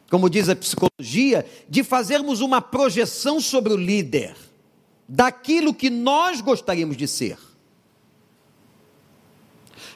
como 0.08 0.30
diz 0.30 0.48
a 0.48 0.56
psicologia, 0.56 1.44
de 1.68 1.82
fazermos 1.82 2.40
uma 2.40 2.62
projeção 2.62 3.40
sobre 3.40 3.72
o 3.72 3.76
líder, 3.76 4.36
daquilo 5.06 5.74
que 5.74 5.90
nós 5.90 6.40
gostaríamos 6.40 6.96
de 6.96 7.08
ser. 7.08 7.36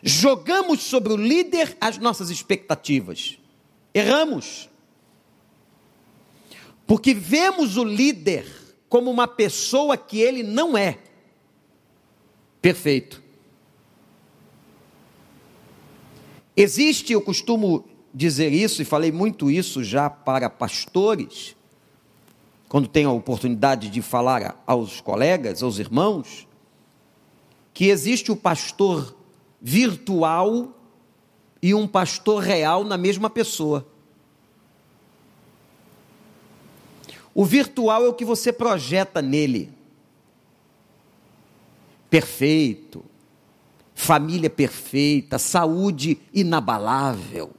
Jogamos 0.03 0.83
sobre 0.83 1.13
o 1.13 1.17
líder 1.17 1.77
as 1.81 1.99
nossas 1.99 2.31
expectativas. 2.31 3.39
Erramos. 3.93 4.69
Porque 6.87 7.13
vemos 7.13 7.77
o 7.77 7.85
líder 7.85 8.47
como 8.89 9.11
uma 9.11 9.29
pessoa 9.29 9.97
que 9.97 10.21
ele 10.21 10.43
não 10.43 10.77
é. 10.77 10.99
Perfeito. 12.63 13.23
Existe, 16.57 17.13
eu 17.13 17.21
costumo 17.21 17.85
dizer 18.13 18.53
isso, 18.53 18.83
e 18.83 18.85
falei 18.85 19.13
muito 19.13 19.51
isso 19.51 19.85
já 19.85 20.11
para 20.11 20.51
pastores, 20.51 21.55
quando 22.69 22.89
tenho 22.89 23.11
a 23.11 23.13
oportunidade 23.13 23.89
de 23.89 24.03
falar 24.03 24.63
aos 24.67 25.01
colegas, 25.01 25.63
aos 25.63 25.79
irmãos, 25.79 26.49
que 27.73 27.87
existe 27.87 28.33
o 28.33 28.37
pastor 28.37 29.18
virtual 29.61 30.73
e 31.61 31.75
um 31.75 31.87
pastor 31.87 32.43
real 32.43 32.85
na 32.85 32.97
mesma 32.97 33.29
pessoa. 33.29 33.87
O 37.35 37.45
virtual 37.45 38.05
é 38.05 38.09
o 38.09 38.15
que 38.15 38.25
você 38.25 38.53
projeta 38.53 39.23
nele. 39.23 39.71
Perfeito, 42.11 43.05
família 43.95 44.49
perfeita, 44.49 45.39
saúde 45.39 46.19
inabalável, 46.33 47.51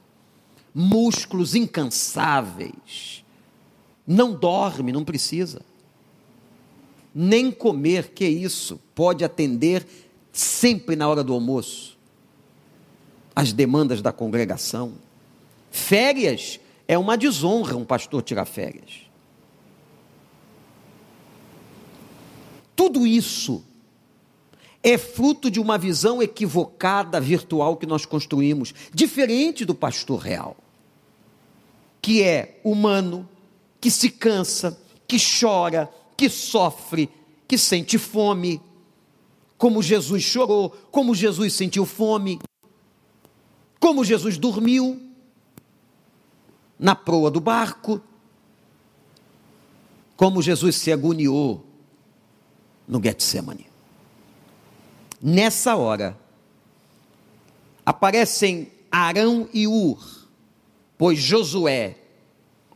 músculos 0.74 1.56
incansáveis. 1.56 3.24
Não 4.08 4.34
dorme, 4.34 4.92
não 4.92 5.06
precisa. 5.06 5.62
Nem 7.14 7.52
comer, 7.52 8.10
que 8.10 8.28
isso, 8.28 8.80
pode 8.96 9.24
atender 9.24 10.09
sempre 10.32 10.96
na 10.96 11.08
hora 11.08 11.24
do 11.24 11.34
almoço 11.34 11.98
as 13.36 13.54
demandas 13.54 14.02
da 14.02 14.12
congregação. 14.12 14.94
Férias 15.72 16.60
é 16.88 16.98
uma 16.98 17.18
desonra 17.18 17.78
um 17.78 17.86
pastor 17.86 18.22
tirar 18.22 18.46
férias. 18.46 19.04
Tudo 22.76 23.06
isso 23.08 23.64
é 24.82 24.98
fruto 24.98 25.50
de 25.50 25.60
uma 25.60 25.78
visão 25.78 26.22
equivocada 26.22 27.20
virtual 27.20 27.78
que 27.78 27.86
nós 27.86 28.06
construímos, 28.06 28.74
diferente 28.94 29.64
do 29.64 29.76
pastor 29.76 30.20
real, 30.20 30.58
que 32.02 32.24
é 32.24 32.60
humano, 32.64 33.28
que 33.80 33.92
se 33.92 34.10
cansa, 34.10 34.78
que 35.08 35.18
chora, 35.18 35.90
que 36.18 36.30
sofre, 36.30 37.10
que 37.48 37.58
sente 37.58 37.98
fome, 37.98 38.62
como 39.60 39.84
Jesus 39.84 40.24
chorou, 40.24 40.70
como 40.90 41.14
Jesus 41.14 41.52
sentiu 41.54 41.86
fome, 41.86 42.40
como 43.78 44.06
Jesus 44.06 44.38
dormiu 44.38 45.00
na 46.80 46.96
proa 46.96 47.30
do 47.30 47.42
barco, 47.42 48.02
como 50.16 50.42
Jesus 50.42 50.78
se 50.78 50.94
agoniou 50.94 51.66
no 52.88 53.04
Getsemane. 53.04 53.68
Nessa 55.22 55.76
hora, 55.76 56.18
aparecem 57.86 58.72
Arão 58.90 59.50
e 59.54 59.68
Ur, 59.68 60.26
pois 60.98 61.20
Josué, 61.20 61.98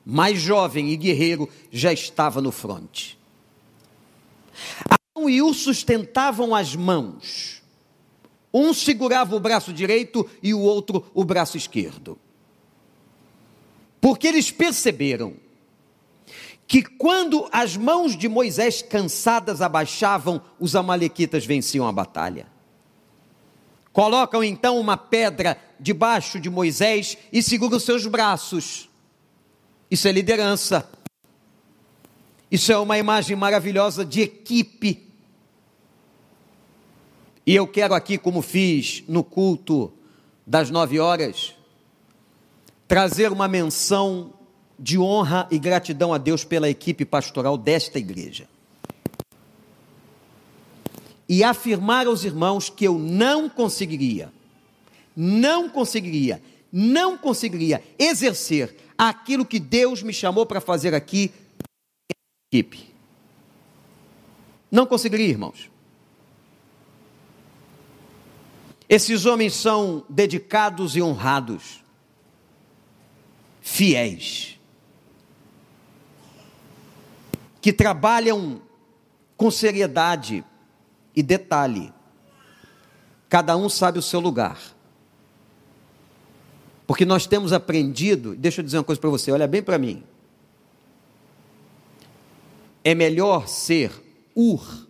mais 0.05 0.37
jovem 0.41 0.89
e 0.89 0.97
guerreiro, 0.97 1.47
já 1.71 1.93
estava 1.93 2.41
no 2.41 2.51
fronte. 2.51 3.17
E 5.29 5.41
Ur 5.41 5.53
sustentavam 5.53 6.53
as 6.53 6.75
mãos. 6.75 7.61
Um 8.53 8.73
segurava 8.73 9.35
o 9.35 9.39
braço 9.39 9.73
direito 9.73 10.29
e 10.41 10.53
o 10.53 10.59
outro 10.59 11.05
o 11.13 11.23
braço 11.23 11.57
esquerdo. 11.57 12.19
Porque 13.99 14.27
eles 14.27 14.51
perceberam 14.51 15.33
que 16.67 16.83
quando 16.83 17.47
as 17.51 17.75
mãos 17.77 18.17
de 18.17 18.27
Moisés 18.27 18.81
cansadas 18.81 19.61
abaixavam, 19.61 20.41
os 20.59 20.75
amalequitas 20.75 21.45
venciam 21.45 21.87
a 21.87 21.91
batalha. 21.91 22.47
Colocam 23.91 24.43
então 24.43 24.79
uma 24.79 24.97
pedra 24.97 25.57
debaixo 25.79 26.39
de 26.39 26.49
Moisés 26.49 27.17
e 27.31 27.43
seguram 27.43 27.79
seus 27.79 28.07
braços. 28.07 28.89
Isso 29.89 30.07
é 30.07 30.11
liderança. 30.11 30.89
Isso 32.49 32.71
é 32.71 32.77
uma 32.77 32.97
imagem 32.97 33.35
maravilhosa 33.35 34.03
de 34.03 34.21
equipe. 34.21 35.12
E 37.45 37.55
eu 37.55 37.67
quero 37.67 37.93
aqui, 37.93 38.17
como 38.17 38.41
fiz 38.41 39.03
no 39.07 39.23
culto 39.23 39.91
das 40.47 40.69
nove 40.69 40.99
horas, 40.99 41.53
trazer 42.87 43.31
uma 43.31 43.47
menção 43.47 44.33
de 44.79 44.97
honra 44.97 45.47
e 45.51 45.59
gratidão 45.59 46.13
a 46.13 46.17
Deus 46.17 46.43
pela 46.43 46.69
equipe 46.69 47.05
pastoral 47.05 47.57
desta 47.57 47.99
igreja. 47.99 48.47
E 51.27 51.43
afirmar 51.43 52.07
aos 52.07 52.23
irmãos 52.23 52.69
que 52.69 52.85
eu 52.85 52.97
não 52.97 53.49
conseguiria, 53.49 54.31
não 55.15 55.69
conseguiria, 55.69 56.41
não 56.71 57.17
conseguiria 57.17 57.83
exercer 57.97 58.75
aquilo 58.97 59.45
que 59.45 59.59
Deus 59.59 60.01
me 60.01 60.13
chamou 60.13 60.45
para 60.45 60.61
fazer 60.61 60.93
aqui, 60.93 61.31
equipe. 62.51 62.93
Não 64.71 64.85
conseguiria, 64.85 65.27
irmãos. 65.27 65.72
Esses 68.93 69.25
homens 69.25 69.55
são 69.55 70.05
dedicados 70.07 70.95
e 70.95 71.01
honrados, 71.01 71.83
fiéis 73.59 74.59
que 77.59 77.73
trabalham 77.73 78.61
com 79.35 79.49
seriedade 79.49 80.45
e 81.15 81.23
detalhe. 81.23 81.91
Cada 83.27 83.57
um 83.57 83.67
sabe 83.67 83.97
o 83.97 84.01
seu 84.03 84.19
lugar. 84.19 84.61
Porque 86.85 87.03
nós 87.03 87.25
temos 87.25 87.51
aprendido, 87.51 88.35
deixa 88.35 88.61
eu 88.61 88.63
dizer 88.63 88.77
uma 88.77 88.83
coisa 88.83 89.01
para 89.01 89.09
você, 89.09 89.31
olha 89.31 89.47
bem 89.47 89.63
para 89.63 89.79
mim. 89.79 90.03
É 92.83 92.93
melhor 92.93 93.47
ser 93.47 93.91
Ur, 94.35 94.87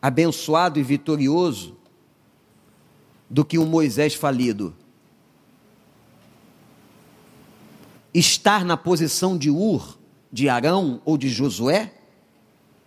abençoado 0.00 0.78
e 0.78 0.82
vitorioso, 0.84 1.73
do 3.34 3.44
que 3.44 3.58
um 3.58 3.66
Moisés 3.66 4.14
falido. 4.14 4.72
Estar 8.14 8.64
na 8.64 8.76
posição 8.76 9.36
de 9.36 9.50
Ur 9.50 9.98
de 10.30 10.48
Arão 10.48 11.02
ou 11.04 11.18
de 11.18 11.28
Josué, 11.28 11.92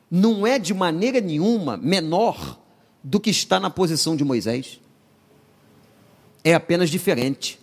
não 0.10 0.48
é 0.48 0.58
de 0.58 0.74
maneira 0.74 1.20
nenhuma 1.20 1.76
menor 1.76 2.58
do 3.04 3.20
que 3.20 3.30
está 3.30 3.60
na 3.60 3.70
posição 3.70 4.16
de 4.16 4.24
Moisés. 4.24 4.80
É 6.46 6.54
apenas 6.54 6.90
diferente. 6.90 7.60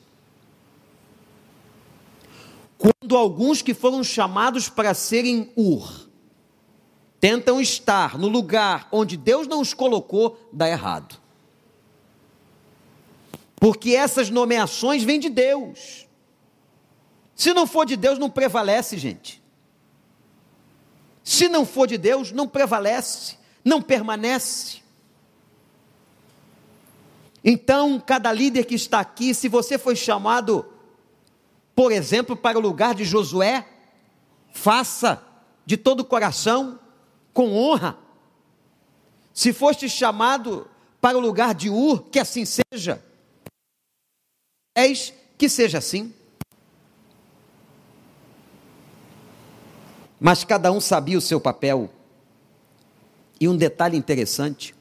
Quando 2.77 3.17
alguns 3.17 3.63
que 3.63 3.73
foram 3.73 4.05
chamados 4.05 4.69
para 4.69 4.93
serem 4.93 5.51
Ur 5.57 6.07
tentam 7.19 7.63
estar 7.63 8.19
no 8.19 8.29
lugar 8.29 8.89
onde 8.93 9.17
Deus 9.17 9.47
não 9.47 9.63
os 9.63 9.73
colocou, 9.73 10.39
dá 10.53 10.69
errado. 10.69 11.24
Porque 13.65 13.97
essas 13.97 14.29
nomeações 14.29 15.05
vêm 15.05 15.19
de 15.19 15.31
Deus. 15.31 16.07
Se 17.35 17.55
não 17.55 17.67
for 17.67 17.87
de 17.87 17.97
Deus, 17.97 18.19
não 18.19 18.29
prevalece, 18.29 18.99
gente. 18.99 19.43
Se 21.23 21.49
não 21.49 21.65
for 21.65 21.87
de 21.87 21.97
Deus, 21.97 22.31
não 22.31 22.47
prevalece, 22.47 23.39
não 23.65 23.81
permanece. 23.81 24.83
Então, 27.43 27.99
cada 27.99 28.31
líder 28.31 28.67
que 28.67 28.75
está 28.75 29.01
aqui, 29.01 29.33
se 29.33 29.49
você 29.49 29.79
foi 29.79 29.97
chamado, 29.97 30.71
por 31.75 31.91
exemplo, 31.91 32.37
para 32.37 32.59
o 32.59 32.61
lugar 32.61 32.95
de 32.95 33.07
Josué, 33.07 33.67
faça 34.53 35.25
de 35.65 35.79
todo 35.79 36.01
o 36.01 36.05
coração, 36.05 36.79
com 37.33 37.57
honra. 37.57 37.97
Se 39.33 39.55
foste 39.55 39.89
chamado 39.89 40.69
para 41.01 41.17
o 41.17 41.21
lugar 41.21 41.55
de 41.55 41.71
Ur, 41.71 42.03
que 42.11 42.19
assim 42.19 42.45
seja. 42.45 43.03
Eis 44.75 45.13
que 45.39 45.49
seja 45.49 45.79
assim. 45.79 46.13
Mas 50.19 50.43
cada 50.43 50.73
um 50.73 50.81
sabia 50.81 51.19
o 51.19 51.21
seu 51.21 51.41
papel. 51.41 51.91
E 53.41 53.49
um 53.49 53.57
detalhe 53.57 53.97
interessante: 53.97 54.75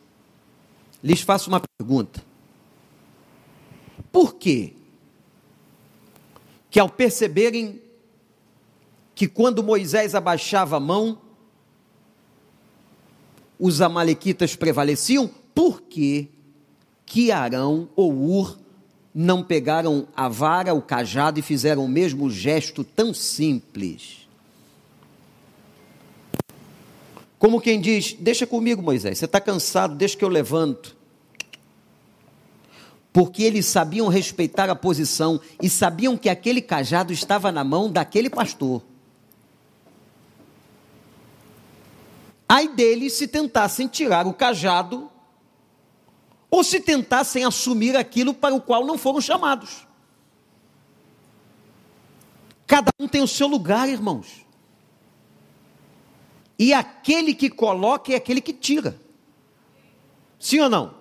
lhes 1.03 1.21
faço 1.21 1.49
uma 1.49 1.61
pergunta. 1.77 2.23
Por 4.11 4.35
quê? 4.35 4.73
Que 6.71 6.79
ao 6.79 6.89
perceberem 6.89 7.81
que 9.13 9.27
quando 9.27 9.63
Moisés 9.63 10.15
abaixava 10.15 10.77
a 10.77 10.79
mão, 10.79 11.19
os 13.59 13.81
amalequitas 13.81 14.55
prevaleciam, 14.55 15.29
por 15.53 15.81
que 15.81 16.29
que 17.05 17.31
Arão 17.31 17.89
ou 17.95 18.13
Ur 18.13 18.62
não 19.13 19.43
pegaram 19.43 20.07
a 20.15 20.27
vara, 20.27 20.73
o 20.73 20.81
cajado 20.81 21.39
e 21.39 21.43
fizeram 21.43 21.85
o 21.85 21.89
mesmo 21.89 22.29
gesto 22.29 22.83
tão 22.83 23.13
simples? 23.13 24.27
Como 27.37 27.61
quem 27.61 27.79
diz: 27.79 28.13
Deixa 28.19 28.47
comigo, 28.47 28.81
Moisés, 28.81 29.17
você 29.17 29.25
está 29.25 29.39
cansado, 29.39 29.95
deixa 29.95 30.17
que 30.17 30.23
eu 30.23 30.29
levanto. 30.29 30.95
Porque 33.11 33.43
eles 33.43 33.67
sabiam 33.67 34.07
respeitar 34.07 34.69
a 34.69 34.75
posição 34.75 35.39
e 35.61 35.69
sabiam 35.69 36.17
que 36.17 36.29
aquele 36.29 36.61
cajado 36.61 37.13
estava 37.13 37.51
na 37.51 37.63
mão 37.63 37.91
daquele 37.91 38.29
pastor. 38.29 38.81
Ai 42.49 42.67
deles 42.67 43.13
se 43.13 43.27
tentassem 43.27 43.87
tirar 43.87 44.25
o 44.25 44.33
cajado 44.33 45.11
ou 46.53 46.63
se 46.63 46.79
tentassem 46.79 47.43
assumir 47.43 47.95
aquilo 47.95 48.31
para 48.31 48.53
o 48.53 48.61
qual 48.61 48.85
não 48.85 48.95
foram 48.95 49.19
chamados. 49.19 49.87
Cada 52.67 52.91
um 52.99 53.07
tem 53.07 53.23
o 53.23 53.27
seu 53.27 53.47
lugar, 53.47 53.89
irmãos. 53.89 54.45
E 56.59 56.71
aquele 56.71 57.33
que 57.33 57.49
coloca 57.49 58.13
é 58.13 58.15
aquele 58.15 58.39
que 58.39 58.53
tira. 58.53 58.95
Sim 60.39 60.59
ou 60.59 60.69
não? 60.69 60.93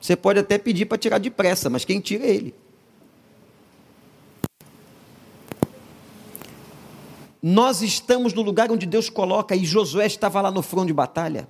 Você 0.00 0.16
pode 0.16 0.38
até 0.38 0.56
pedir 0.56 0.86
para 0.86 0.96
tirar 0.96 1.18
depressa, 1.18 1.68
mas 1.68 1.84
quem 1.84 2.00
tira 2.00 2.24
é 2.24 2.30
ele. 2.30 2.54
Nós 7.42 7.82
estamos 7.82 8.32
no 8.32 8.40
lugar 8.40 8.72
onde 8.72 8.86
Deus 8.86 9.10
coloca 9.10 9.54
e 9.54 9.66
Josué 9.66 10.06
estava 10.06 10.40
lá 10.40 10.50
no 10.50 10.62
front 10.62 10.86
de 10.86 10.94
batalha. 10.94 11.46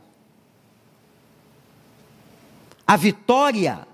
A 2.86 2.96
vitória 2.96 3.86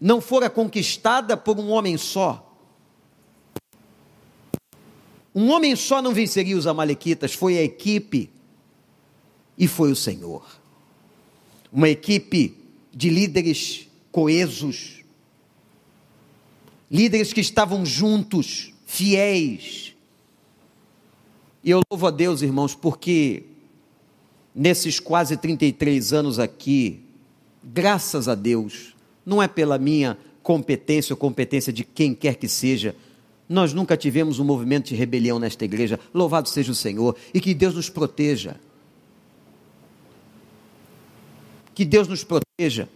não 0.00 0.20
fora 0.20 0.48
conquistada 0.50 1.36
por 1.36 1.58
um 1.58 1.70
homem 1.70 1.96
só. 1.96 2.40
Um 5.34 5.50
homem 5.50 5.74
só 5.74 6.00
não 6.00 6.12
venceria 6.12 6.56
os 6.56 6.66
Amalequitas, 6.66 7.34
foi 7.34 7.58
a 7.58 7.62
equipe 7.62 8.30
e 9.58 9.66
foi 9.66 9.90
o 9.90 9.96
Senhor. 9.96 10.46
Uma 11.72 11.88
equipe 11.88 12.56
de 12.92 13.10
líderes 13.10 13.88
coesos, 14.12 15.02
líderes 16.88 17.32
que 17.32 17.40
estavam 17.40 17.84
juntos, 17.84 18.72
fiéis, 18.86 19.94
e 21.64 21.70
eu 21.70 21.80
louvo 21.90 22.06
a 22.06 22.10
Deus, 22.10 22.42
irmãos, 22.42 22.74
porque 22.74 23.44
nesses 24.54 25.00
quase 25.00 25.34
33 25.34 26.12
anos 26.12 26.38
aqui, 26.38 27.03
graças 27.64 28.28
a 28.28 28.34
Deus, 28.34 28.94
não 29.24 29.42
é 29.42 29.48
pela 29.48 29.78
minha 29.78 30.18
competência 30.42 31.12
ou 31.12 31.16
competência 31.16 31.72
de 31.72 31.82
quem 31.84 32.14
quer 32.14 32.36
que 32.36 32.48
seja, 32.48 32.94
nós 33.48 33.72
nunca 33.72 33.96
tivemos 33.96 34.38
um 34.38 34.44
movimento 34.44 34.88
de 34.88 34.94
rebelião 34.94 35.38
nesta 35.38 35.64
igreja. 35.64 35.98
Louvado 36.12 36.48
seja 36.48 36.72
o 36.72 36.74
Senhor 36.74 37.16
e 37.32 37.40
que 37.40 37.54
Deus 37.54 37.74
nos 37.74 37.88
proteja. 37.88 38.56
Que 41.74 41.84
Deus 41.84 42.08
nos 42.08 42.24
proteja. 42.24 42.88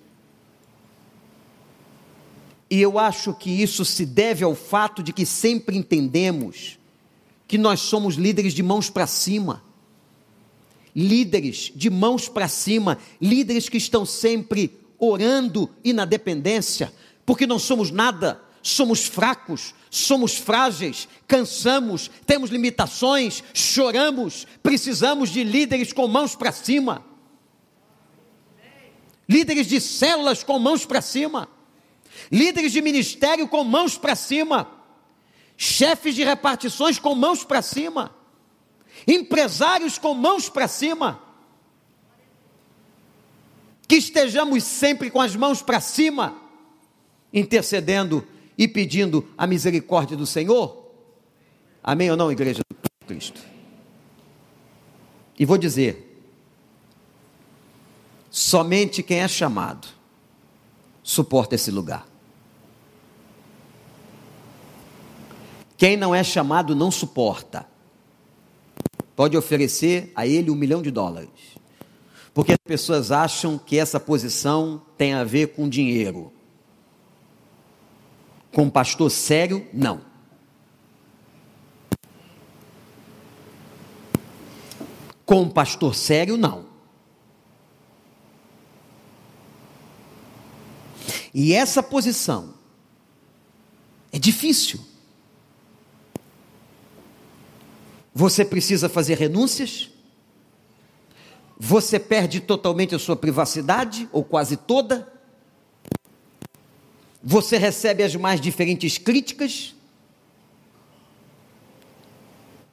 E 2.71 2.81
eu 2.81 2.99
acho 2.99 3.33
que 3.35 3.51
isso 3.51 3.85
se 3.85 4.05
deve 4.05 4.45
ao 4.45 4.55
fato 4.55 5.03
de 5.03 5.13
que 5.13 5.25
sempre 5.25 5.77
entendemos 5.77 6.79
que 7.47 7.57
nós 7.57 7.81
somos 7.81 8.17
líderes 8.17 8.53
de 8.53 8.63
mãos 8.63 8.91
para 8.91 9.07
cima. 9.07 9.63
Líderes 11.01 11.71
de 11.77 11.89
mãos 11.89 12.29
para 12.29 12.49
cima, 12.49 12.99
líderes 13.21 13.69
que 13.69 13.77
estão 13.77 14.05
sempre 14.05 14.77
orando 14.99 15.71
e 15.85 15.93
na 15.93 16.05
dependência, 16.05 16.93
porque 17.25 17.47
não 17.47 17.57
somos 17.57 17.93
nada, 17.93 18.43
somos 18.61 19.07
fracos, 19.07 19.77
somos 19.89 20.35
frágeis, 20.37 21.07
cansamos, 21.29 22.11
temos 22.27 22.51
limitações, 22.51 23.45
choramos, 23.55 24.45
precisamos 24.61 25.31
de 25.31 25.45
líderes 25.45 25.93
com 25.93 26.09
mãos 26.09 26.35
para 26.35 26.51
cima. 26.51 27.05
Líderes 29.29 29.69
de 29.69 29.81
células 29.81 30.43
com 30.43 30.59
mãos 30.59 30.85
para 30.85 31.01
cima. 31.01 31.49
Líderes 32.33 32.73
de 32.73 32.83
ministério 32.83 33.47
com 33.47 33.63
mãos 33.63 33.97
para 33.97 34.17
cima 34.17 34.79
chefes 35.59 36.15
de 36.15 36.23
repartições 36.23 37.01
com 37.01 37.17
mãos 37.17 37.43
para 37.43 37.61
cima, 37.61 38.15
empresários 39.09 39.97
com 39.97 40.13
mãos 40.13 40.51
para 40.51 40.69
cima, 40.69 41.19
que 43.89 43.97
estejamos 43.97 44.63
sempre 44.65 45.11
com 45.11 45.19
as 45.19 45.35
mãos 45.35 45.63
para 45.63 45.81
cima, 45.81 46.37
intercedendo 47.33 48.27
e 48.57 48.69
pedindo 48.69 49.27
a 49.39 49.47
misericórdia 49.47 50.15
do 50.15 50.27
Senhor. 50.27 50.87
Amém 51.83 52.11
ou 52.11 52.17
não, 52.17 52.31
igreja 52.31 52.61
do 52.69 53.07
Cristo? 53.07 53.41
E 55.39 55.47
vou 55.47 55.57
dizer: 55.57 56.23
somente 58.31 59.03
quem 59.03 59.21
é 59.21 59.29
chamado 59.29 59.89
suporta 61.03 61.55
esse 61.55 61.71
lugar. 61.71 62.07
Quem 65.79 65.97
não 65.97 66.13
é 66.13 66.25
chamado 66.25 66.75
não 66.75 66.91
suporta. 66.91 67.68
Pode 69.19 69.37
oferecer 69.37 70.13
a 70.15 70.29
ele 70.29 70.49
um 70.49 70.55
milhão 70.55 70.81
de 70.81 70.93
dólares. 70.93 71.29
Porque 72.33 72.53
as 72.53 72.59
pessoas 72.65 73.11
acham 73.11 73.59
que 73.59 73.77
essa 73.77 73.99
posição 73.99 74.81
tem 74.97 75.13
a 75.13 75.25
ver 75.25 75.57
com 75.57 75.69
dinheiro. 75.69 76.33
Com 78.53 78.71
pastor 78.71 79.11
sério, 79.11 79.67
não. 79.73 80.03
Com 85.27 85.49
pastor 85.49 85.97
sério, 85.97 86.37
não. 86.37 86.67
E 91.35 91.53
essa 91.53 91.83
posição 91.83 92.55
é 94.13 94.19
difícil. 94.21 94.79
Você 98.19 98.45
precisa 98.45 98.89
fazer 98.89 99.17
renúncias? 99.17 99.91
Você 101.57 102.01
perde 102.01 102.41
totalmente 102.41 102.93
a 102.93 102.99
sua 102.99 103.15
privacidade, 103.15 104.09
ou 104.11 104.25
quase 104.25 104.57
toda? 104.57 105.07
Você 107.23 107.57
recebe 107.57 108.03
as 108.03 108.17
mais 108.17 108.41
diferentes 108.41 108.99
críticas? 108.99 109.73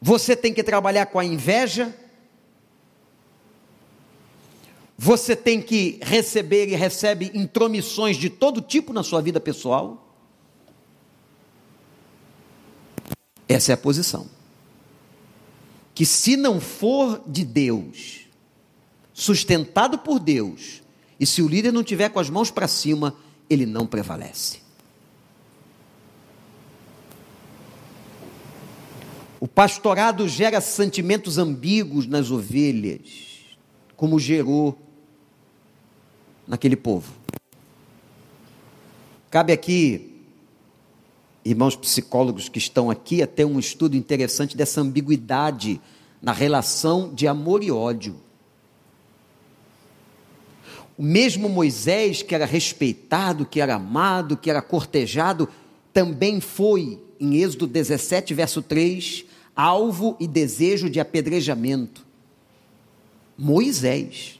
Você 0.02 0.36
tem 0.36 0.52
que 0.52 0.64
trabalhar 0.64 1.06
com 1.06 1.20
a 1.20 1.24
inveja? 1.24 1.96
Você 4.98 5.36
tem 5.36 5.62
que 5.62 6.00
receber 6.02 6.70
e 6.70 6.76
recebe 6.76 7.30
intromissões 7.36 8.18
de 8.18 8.32
todo 8.32 8.62
tipo 8.62 8.92
na 8.92 9.04
sua 9.04 9.22
vida 9.22 9.40
pessoal? 9.40 10.12
Essa 13.48 13.74
é 13.74 13.76
a 13.76 13.78
posição. 13.78 14.35
Que 15.96 16.06
se 16.06 16.36
não 16.36 16.60
for 16.60 17.24
de 17.26 17.46
Deus, 17.46 18.28
sustentado 19.14 19.98
por 19.98 20.20
Deus, 20.20 20.84
e 21.18 21.26
se 21.26 21.42
o 21.42 21.48
líder 21.48 21.72
não 21.72 21.84
tiver 21.84 22.10
com 22.10 22.20
as 22.20 22.30
mãos 22.30 22.52
para 22.52 22.68
cima, 22.68 23.16
ele 23.50 23.66
não 23.66 23.88
prevalece. 23.88 24.60
O 29.40 29.48
pastorado 29.48 30.28
gera 30.28 30.60
sentimentos 30.60 31.38
ambíguos 31.38 32.06
nas 32.08 32.30
ovelhas, 32.30 33.56
como 33.96 34.20
gerou 34.20 34.78
naquele 36.46 36.76
povo. 36.76 37.14
Cabe 39.32 39.54
aqui, 39.54 40.15
irmãos 41.46 41.76
psicólogos 41.76 42.50
que 42.50 42.58
estão 42.58 42.90
aqui, 42.90 43.22
até 43.22 43.46
um 43.46 43.60
estudo 43.60 43.96
interessante 43.96 44.58
dessa 44.58 44.82
ambiguidade 44.82 45.80
na 46.20 46.32
relação 46.32 47.14
de 47.14 47.28
amor 47.28 47.64
e 47.64 47.72
ódio. 47.72 48.16
O 50.98 51.04
mesmo 51.04 51.48
Moisés, 51.48 52.24
que 52.24 52.34
era 52.34 52.46
respeitado, 52.46 53.46
que 53.46 53.62
era 53.62 53.76
amado, 53.76 54.36
que 54.36 54.50
era 54.50 54.62
cortejado, 54.62 55.48
também 55.94 56.42
foi, 56.42 57.00
em 57.20 57.36
Êxodo 57.36 57.68
17, 57.68 58.34
verso 58.34 58.62
3, 58.62 59.26
alvo 59.56 60.18
e 60.20 60.28
desejo 60.28 60.90
de 60.90 61.00
apedrejamento. 61.00 62.04
Moisés. 63.38 64.40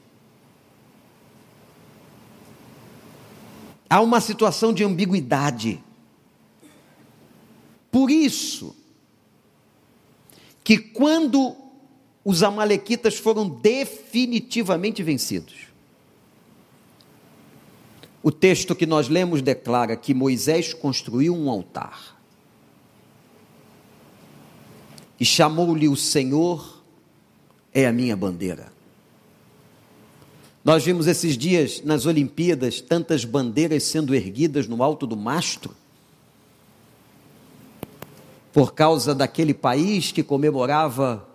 Há 3.88 4.00
uma 4.00 4.20
situação 4.20 4.72
de 4.72 4.82
ambiguidade. 4.82 5.80
Por 7.96 8.10
isso, 8.10 8.76
que 10.62 10.76
quando 10.76 11.56
os 12.22 12.42
Amalequitas 12.42 13.16
foram 13.16 13.48
definitivamente 13.48 15.02
vencidos, 15.02 15.54
o 18.22 18.30
texto 18.30 18.76
que 18.76 18.84
nós 18.84 19.08
lemos 19.08 19.40
declara 19.40 19.96
que 19.96 20.12
Moisés 20.12 20.74
construiu 20.74 21.34
um 21.34 21.48
altar 21.48 22.20
e 25.18 25.24
chamou-lhe 25.24 25.88
o 25.88 25.96
Senhor 25.96 26.84
é 27.72 27.86
a 27.86 27.92
minha 27.94 28.14
bandeira. 28.14 28.70
Nós 30.62 30.84
vimos 30.84 31.06
esses 31.06 31.34
dias 31.34 31.80
nas 31.82 32.04
Olimpíadas 32.04 32.78
tantas 32.78 33.24
bandeiras 33.24 33.84
sendo 33.84 34.14
erguidas 34.14 34.68
no 34.68 34.82
alto 34.82 35.06
do 35.06 35.16
mastro, 35.16 35.74
por 38.56 38.72
causa 38.72 39.14
daquele 39.14 39.52
país 39.52 40.12
que 40.12 40.22
comemorava 40.22 41.28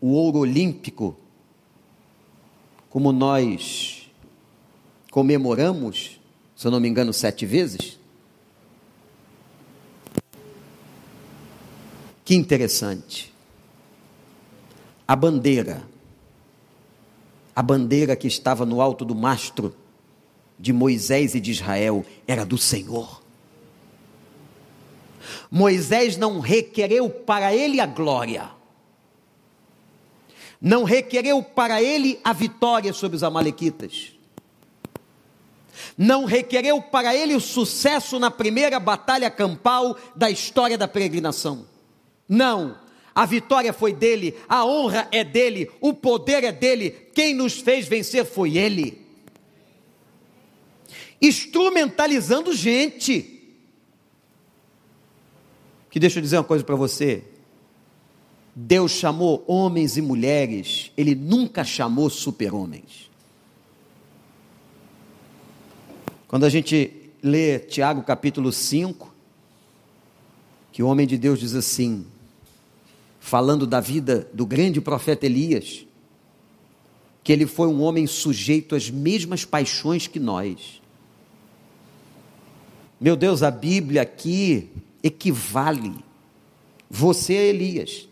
o 0.00 0.12
ouro 0.12 0.38
olímpico, 0.38 1.16
como 2.88 3.10
nós 3.10 4.08
comemoramos, 5.10 6.20
se 6.54 6.68
eu 6.68 6.70
não 6.70 6.78
me 6.78 6.86
engano, 6.86 7.12
sete 7.12 7.44
vezes. 7.44 7.98
Que 12.24 12.36
interessante. 12.36 13.34
A 15.08 15.16
bandeira, 15.16 15.82
a 17.56 17.60
bandeira 17.60 18.14
que 18.14 18.28
estava 18.28 18.64
no 18.64 18.80
alto 18.80 19.04
do 19.04 19.16
mastro 19.16 19.74
de 20.60 20.72
Moisés 20.72 21.34
e 21.34 21.40
de 21.40 21.50
Israel 21.50 22.06
era 22.24 22.46
do 22.46 22.56
Senhor. 22.56 23.23
Moisés 25.54 26.16
não 26.16 26.40
requereu 26.40 27.08
para 27.08 27.54
ele 27.54 27.80
a 27.80 27.86
glória, 27.86 28.50
não 30.60 30.82
requereu 30.82 31.40
para 31.42 31.80
ele 31.80 32.18
a 32.24 32.32
vitória 32.32 32.92
sobre 32.92 33.16
os 33.16 33.22
Amalequitas 33.22 34.14
não 35.96 36.24
requereu 36.24 36.80
para 36.80 37.14
ele 37.14 37.34
o 37.34 37.40
sucesso 37.40 38.18
na 38.18 38.30
primeira 38.30 38.80
batalha 38.80 39.30
campal 39.30 39.96
da 40.14 40.30
história 40.30 40.76
da 40.76 40.88
peregrinação. 40.88 41.66
Não, 42.28 42.76
a 43.14 43.24
vitória 43.26 43.72
foi 43.72 43.92
dele, 43.92 44.34
a 44.48 44.64
honra 44.64 45.08
é 45.12 45.22
dele, 45.22 45.70
o 45.80 45.92
poder 45.92 46.42
é 46.42 46.52
dele, 46.52 46.90
quem 47.14 47.34
nos 47.34 47.60
fez 47.60 47.86
vencer 47.86 48.24
foi 48.24 48.56
ele. 48.56 49.04
Instrumentalizando 51.22 52.52
gente. 52.52 53.33
Que 55.94 56.00
deixa 56.00 56.18
eu 56.18 56.22
dizer 56.22 56.38
uma 56.38 56.42
coisa 56.42 56.64
para 56.64 56.74
você. 56.74 57.22
Deus 58.52 58.90
chamou 58.90 59.44
homens 59.46 59.96
e 59.96 60.02
mulheres, 60.02 60.90
ele 60.96 61.14
nunca 61.14 61.62
chamou 61.62 62.10
super-homens. 62.10 63.08
Quando 66.26 66.42
a 66.46 66.48
gente 66.48 67.12
lê 67.22 67.60
Tiago 67.60 68.02
capítulo 68.02 68.50
5, 68.50 69.14
que 70.72 70.82
o 70.82 70.88
homem 70.88 71.06
de 71.06 71.16
Deus 71.16 71.38
diz 71.38 71.54
assim, 71.54 72.04
falando 73.20 73.64
da 73.64 73.78
vida 73.78 74.28
do 74.34 74.44
grande 74.44 74.80
profeta 74.80 75.26
Elias, 75.26 75.86
que 77.22 77.32
ele 77.32 77.46
foi 77.46 77.68
um 77.68 77.80
homem 77.80 78.04
sujeito 78.08 78.74
às 78.74 78.90
mesmas 78.90 79.44
paixões 79.44 80.08
que 80.08 80.18
nós. 80.18 80.82
Meu 83.00 83.14
Deus, 83.14 83.44
a 83.44 83.50
Bíblia 83.52 84.02
aqui 84.02 84.72
equivale 85.04 86.02
você 86.88 87.34
a 87.34 87.42
Elias. 87.42 88.08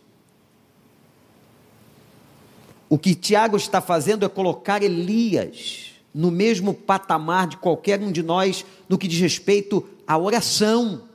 O 2.91 2.99
que 2.99 3.15
Tiago 3.15 3.57
está 3.57 3.81
fazendo 3.81 4.27
é 4.27 4.29
colocar 4.29 4.83
Elias 4.83 5.93
no 6.13 6.31
mesmo 6.31 6.75
patamar 6.75 7.47
de 7.47 7.57
qualquer 7.57 7.99
um 7.99 8.13
de 8.13 8.23
nós 8.23 8.67
no 8.87 8.99
que 8.99 9.09
diz 9.09 9.19
respeito 9.19 9.89
à 10.07 10.19
oração. 10.19 11.09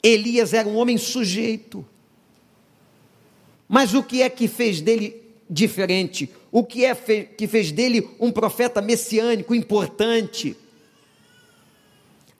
Elias 0.00 0.52
era 0.52 0.68
um 0.68 0.76
homem 0.76 0.96
sujeito. 0.96 1.84
Mas 3.66 3.94
o 3.94 4.02
que 4.04 4.22
é 4.22 4.30
que 4.30 4.46
fez 4.46 4.80
dele 4.80 5.20
diferente? 5.50 6.30
O 6.52 6.62
que 6.62 6.84
é 6.84 6.94
que 6.94 7.48
fez 7.48 7.72
dele 7.72 8.08
um 8.20 8.30
profeta 8.30 8.80
messiânico 8.80 9.52
importante? 9.52 10.56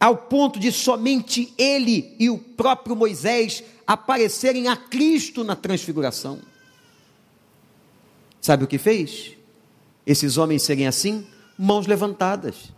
Ao 0.04 0.18
ponto 0.18 0.60
de 0.60 0.70
somente 0.70 1.50
ele 1.56 2.14
e 2.18 2.28
o 2.28 2.36
próprio 2.36 2.94
Moisés 2.94 3.64
aparecerem 3.86 4.68
a 4.68 4.76
Cristo 4.76 5.42
na 5.42 5.56
transfiguração. 5.56 6.40
Sabe 8.38 8.64
o 8.64 8.66
que 8.66 8.76
fez? 8.76 9.32
Esses 10.06 10.36
homens 10.36 10.62
serem 10.62 10.86
assim, 10.86 11.26
mãos 11.58 11.86
levantadas. 11.86 12.70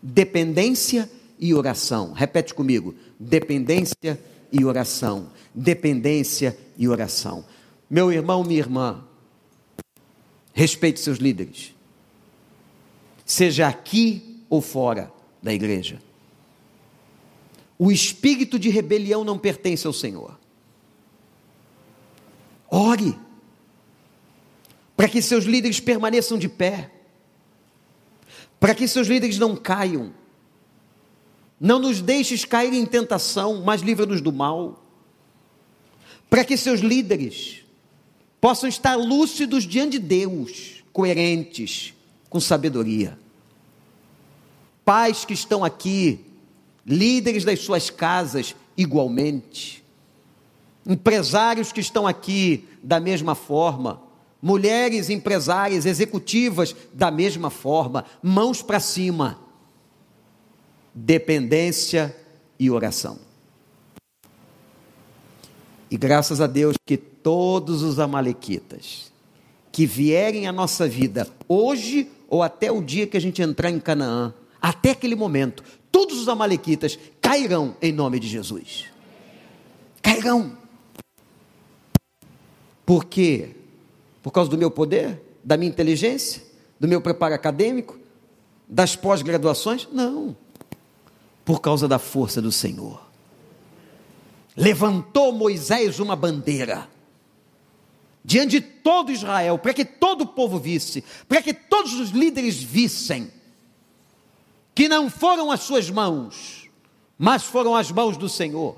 Dependência 0.00 1.10
e 1.36 1.52
oração. 1.52 2.12
Repete 2.12 2.54
comigo: 2.54 2.94
dependência 3.18 4.22
e 4.52 4.64
oração. 4.64 5.32
Dependência 5.52 6.56
e 6.76 6.86
oração. 6.86 7.44
Meu 7.90 8.12
irmão, 8.12 8.44
minha 8.44 8.60
irmã, 8.60 9.04
respeite 10.52 11.00
seus 11.00 11.18
líderes. 11.18 11.74
Seja 13.26 13.66
aqui 13.66 14.44
ou 14.48 14.60
fora 14.60 15.17
da 15.42 15.52
igreja. 15.52 16.00
O 17.78 17.92
espírito 17.92 18.58
de 18.58 18.68
rebelião 18.68 19.24
não 19.24 19.38
pertence 19.38 19.86
ao 19.86 19.92
Senhor. 19.92 20.38
Ore 22.70 23.16
para 24.98 25.08
que 25.08 25.22
seus 25.22 25.44
líderes 25.44 25.78
permaneçam 25.78 26.36
de 26.36 26.48
pé, 26.48 26.90
para 28.58 28.74
que 28.74 28.88
seus 28.88 29.06
líderes 29.06 29.38
não 29.38 29.54
caiam. 29.54 30.12
Não 31.60 31.78
nos 31.78 32.00
deixes 32.00 32.44
cair 32.44 32.74
em 32.74 32.84
tentação, 32.84 33.62
mas 33.62 33.80
livra-nos 33.80 34.20
do 34.20 34.32
mal. 34.32 34.84
Para 36.28 36.44
que 36.44 36.56
seus 36.56 36.80
líderes 36.80 37.62
possam 38.40 38.68
estar 38.68 38.96
lúcidos 38.96 39.62
diante 39.62 40.00
de 40.00 40.04
Deus, 40.04 40.82
coerentes, 40.92 41.94
com 42.28 42.40
sabedoria. 42.40 43.16
Pais 44.88 45.26
que 45.26 45.34
estão 45.34 45.62
aqui, 45.62 46.24
líderes 46.86 47.44
das 47.44 47.60
suas 47.60 47.90
casas, 47.90 48.56
igualmente. 48.74 49.84
Empresários 50.86 51.72
que 51.72 51.80
estão 51.80 52.06
aqui, 52.06 52.66
da 52.82 52.98
mesma 52.98 53.34
forma 53.34 54.00
mulheres 54.40 55.10
empresárias, 55.10 55.84
executivas, 55.84 56.74
da 56.94 57.10
mesma 57.10 57.50
forma, 57.50 58.06
mãos 58.22 58.62
para 58.62 58.80
cima, 58.80 59.38
dependência 60.94 62.16
e 62.58 62.70
oração. 62.70 63.18
E 65.90 65.98
graças 65.98 66.40
a 66.40 66.46
Deus 66.46 66.76
que 66.86 66.96
todos 66.96 67.82
os 67.82 67.98
amalequitas 67.98 69.12
que 69.70 69.84
vierem 69.84 70.46
à 70.46 70.52
nossa 70.52 70.88
vida, 70.88 71.28
hoje 71.46 72.10
ou 72.26 72.42
até 72.42 72.72
o 72.72 72.82
dia 72.82 73.06
que 73.06 73.18
a 73.18 73.20
gente 73.20 73.42
entrar 73.42 73.70
em 73.70 73.78
Canaã, 73.78 74.32
até 74.60 74.90
aquele 74.90 75.14
momento, 75.14 75.62
todos 75.90 76.20
os 76.20 76.28
amalequitas 76.28 76.98
cairão 77.20 77.76
em 77.80 77.92
nome 77.92 78.18
de 78.18 78.28
Jesus. 78.28 78.86
Cairão. 80.02 80.56
Por 82.84 83.04
quê? 83.04 83.50
Por 84.22 84.30
causa 84.30 84.50
do 84.50 84.58
meu 84.58 84.70
poder, 84.70 85.20
da 85.44 85.56
minha 85.56 85.70
inteligência, 85.70 86.42
do 86.80 86.88
meu 86.88 87.00
preparo 87.00 87.34
acadêmico, 87.34 87.98
das 88.68 88.96
pós-graduações? 88.96 89.88
Não. 89.92 90.36
Por 91.44 91.60
causa 91.60 91.86
da 91.86 91.98
força 91.98 92.42
do 92.42 92.52
Senhor. 92.52 93.06
Levantou 94.56 95.32
Moisés 95.32 96.00
uma 96.00 96.16
bandeira 96.16 96.88
diante 98.24 98.60
de 98.60 98.60
todo 98.60 99.10
Israel, 99.10 99.58
para 99.58 99.72
que 99.72 99.86
todo 99.86 100.22
o 100.22 100.26
povo 100.26 100.58
visse, 100.58 101.02
para 101.26 101.40
que 101.40 101.54
todos 101.54 101.94
os 101.94 102.10
líderes 102.10 102.62
vissem 102.62 103.30
que 104.78 104.88
não 104.88 105.10
foram 105.10 105.50
as 105.50 105.62
suas 105.62 105.90
mãos, 105.90 106.70
mas 107.18 107.42
foram 107.42 107.74
as 107.74 107.90
mãos 107.90 108.16
do 108.16 108.28
Senhor, 108.28 108.76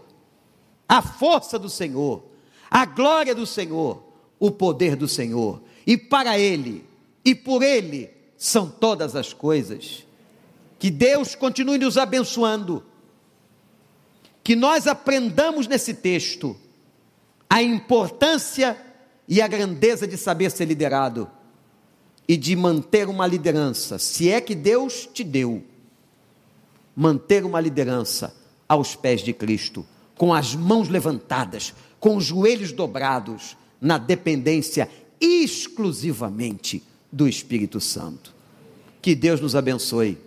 a 0.88 1.02
força 1.02 1.58
do 1.58 1.68
Senhor, 1.68 2.24
a 2.70 2.86
glória 2.86 3.34
do 3.34 3.44
Senhor, 3.44 4.02
o 4.38 4.50
poder 4.50 4.96
do 4.96 5.06
Senhor, 5.06 5.60
e 5.86 5.98
para 5.98 6.38
Ele 6.38 6.86
e 7.22 7.34
por 7.34 7.62
Ele 7.62 8.08
são 8.38 8.66
todas 8.66 9.14
as 9.14 9.34
coisas. 9.34 10.06
Que 10.78 10.90
Deus 10.90 11.34
continue 11.34 11.76
nos 11.76 11.98
abençoando, 11.98 12.82
que 14.42 14.56
nós 14.56 14.86
aprendamos 14.86 15.66
nesse 15.66 15.92
texto 15.92 16.56
a 17.46 17.62
importância 17.62 18.74
e 19.28 19.42
a 19.42 19.46
grandeza 19.46 20.06
de 20.06 20.16
saber 20.16 20.50
ser 20.50 20.64
liderado 20.64 21.30
e 22.26 22.38
de 22.38 22.56
manter 22.56 23.06
uma 23.06 23.26
liderança, 23.26 23.98
se 23.98 24.30
é 24.30 24.40
que 24.40 24.54
Deus 24.54 25.06
te 25.12 25.22
deu 25.22 25.68
manter 27.00 27.46
uma 27.46 27.58
liderança 27.58 28.36
aos 28.68 28.94
pés 28.94 29.22
de 29.22 29.32
Cristo, 29.32 29.86
com 30.18 30.34
as 30.34 30.54
mãos 30.54 30.90
levantadas, 30.90 31.72
com 31.98 32.14
os 32.14 32.26
joelhos 32.26 32.72
dobrados, 32.72 33.56
na 33.80 33.96
dependência 33.96 34.86
exclusivamente 35.18 36.82
do 37.10 37.26
Espírito 37.26 37.80
Santo. 37.80 38.34
Que 39.00 39.14
Deus 39.14 39.40
nos 39.40 39.56
abençoe. 39.56 40.18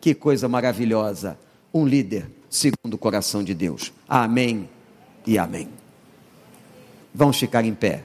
Que 0.00 0.14
coisa 0.14 0.48
maravilhosa. 0.48 1.36
Um 1.74 1.84
líder 1.84 2.30
segundo 2.48 2.94
o 2.94 2.98
coração 2.98 3.42
de 3.42 3.52
Deus. 3.52 3.92
Amém 4.08 4.70
e 5.26 5.36
amém. 5.36 5.68
Vamos 7.12 7.36
ficar 7.36 7.64
em 7.64 7.74
pé. 7.74 8.04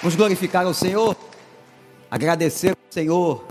Vamos 0.00 0.14
glorificar 0.14 0.64
ao 0.64 0.72
Senhor, 0.72 1.16
agradecer 2.08 2.68
ao 2.68 2.92
Senhor, 2.92 3.44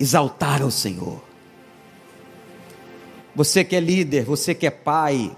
exaltar 0.00 0.62
ao 0.62 0.70
Senhor. 0.70 1.22
Você 3.36 3.62
que 3.62 3.76
é 3.76 3.80
líder, 3.80 4.24
você 4.24 4.52
que 4.52 4.66
é 4.66 4.70
pai, 4.70 5.30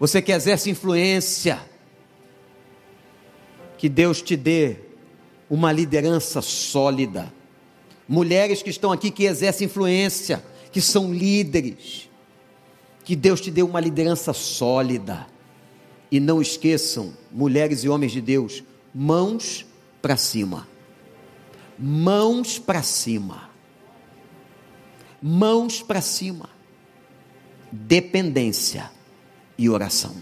você 0.00 0.20
que 0.20 0.32
exerce 0.32 0.68
influência, 0.68 1.60
que 3.76 3.88
Deus 3.88 4.20
te 4.20 4.36
dê 4.36 4.76
uma 5.48 5.70
liderança 5.70 6.42
sólida. 6.42 7.32
Mulheres 8.08 8.64
que 8.64 8.70
estão 8.70 8.90
aqui 8.90 9.12
que 9.12 9.24
exercem 9.24 9.66
influência, 9.66 10.42
que 10.72 10.80
são 10.80 11.14
líderes, 11.14 12.10
que 13.04 13.14
Deus 13.14 13.40
te 13.40 13.52
dê 13.52 13.62
uma 13.62 13.78
liderança 13.78 14.32
sólida 14.32 15.37
e 16.10 16.18
não 16.20 16.40
esqueçam, 16.40 17.12
mulheres 17.30 17.84
e 17.84 17.88
homens 17.88 18.12
de 18.12 18.20
Deus, 18.20 18.62
mãos 18.94 19.66
para 20.00 20.16
cima. 20.16 20.66
Mãos 21.78 22.58
para 22.58 22.82
cima. 22.82 23.48
Mãos 25.22 25.82
para 25.82 26.00
cima. 26.00 26.48
Dependência 27.70 28.90
e 29.56 29.68
oração. 29.68 30.14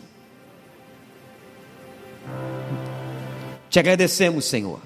Te 3.71 3.79
agradecemos, 3.79 4.45
Senhor. 4.45 4.81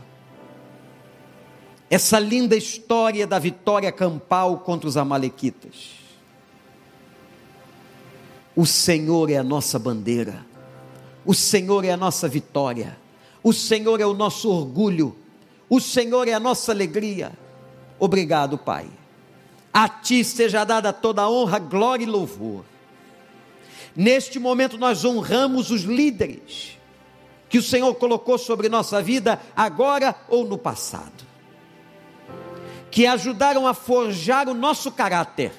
Essa 1.89 2.19
linda 2.19 2.57
história 2.57 3.27
da 3.27 3.39
vitória 3.39 3.91
campal 3.91 4.59
contra 4.59 4.89
os 4.89 4.97
Amalequitas. 4.97 5.99
O 8.55 8.67
Senhor 8.67 9.31
é 9.31 9.37
a 9.37 9.43
nossa 9.43 9.79
bandeira. 9.79 10.45
O 11.31 11.35
Senhor 11.35 11.85
é 11.85 11.93
a 11.93 11.97
nossa 11.97 12.27
vitória, 12.27 12.99
o 13.41 13.53
Senhor 13.53 14.01
é 14.01 14.05
o 14.05 14.13
nosso 14.13 14.51
orgulho, 14.51 15.17
o 15.69 15.79
Senhor 15.79 16.27
é 16.27 16.33
a 16.33 16.41
nossa 16.41 16.73
alegria. 16.73 17.31
Obrigado, 18.01 18.59
Pai. 18.59 18.89
A 19.73 19.89
Ti 19.89 20.25
seja 20.25 20.65
dada 20.65 20.93
toda 20.93 21.23
a 21.23 21.31
honra, 21.31 21.61
glória 21.61 22.03
e 22.03 22.07
louvor. 22.09 22.65
Neste 23.95 24.41
momento 24.41 24.77
nós 24.77 25.05
honramos 25.05 25.71
os 25.71 25.83
líderes 25.83 26.77
que 27.49 27.59
o 27.59 27.63
Senhor 27.63 27.95
colocou 27.95 28.37
sobre 28.37 28.69
nossa 28.69 29.01
vida, 29.01 29.41
agora 29.55 30.17
ou 30.29 30.45
no 30.45 30.59
passado, 30.59 31.25
que 32.91 33.07
ajudaram 33.07 33.69
a 33.69 33.73
forjar 33.73 34.49
o 34.49 34.55
nosso 34.55 34.91
caráter. 34.91 35.53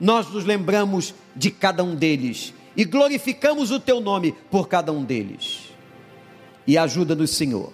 Nós 0.00 0.28
nos 0.28 0.44
lembramos 0.44 1.14
de 1.36 1.52
cada 1.52 1.84
um 1.84 1.94
deles 1.94 2.52
e 2.76 2.84
glorificamos 2.84 3.70
o 3.70 3.80
teu 3.80 4.00
nome 4.00 4.32
por 4.50 4.68
cada 4.68 4.92
um 4.92 5.04
deles. 5.04 5.72
E 6.66 6.78
ajuda-nos, 6.78 7.30
Senhor, 7.30 7.72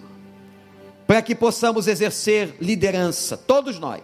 para 1.07 1.21
que 1.21 1.35
possamos 1.35 1.87
exercer 1.87 2.55
liderança, 2.59 3.37
todos 3.37 3.79
nós, 3.79 4.01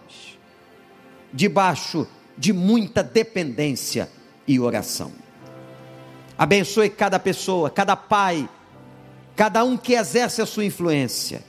debaixo 1.32 2.06
de 2.36 2.52
muita 2.52 3.02
dependência 3.02 4.10
e 4.46 4.58
oração. 4.60 5.12
Abençoe 6.38 6.90
cada 6.90 7.18
pessoa, 7.18 7.70
cada 7.70 7.96
pai, 7.96 8.48
cada 9.34 9.64
um 9.64 9.76
que 9.76 9.94
exerce 9.94 10.42
a 10.42 10.46
sua 10.46 10.64
influência, 10.64 11.42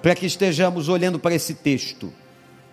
para 0.00 0.14
que 0.14 0.26
estejamos 0.26 0.88
olhando 0.88 1.18
para 1.18 1.34
esse 1.34 1.54
texto 1.54 2.12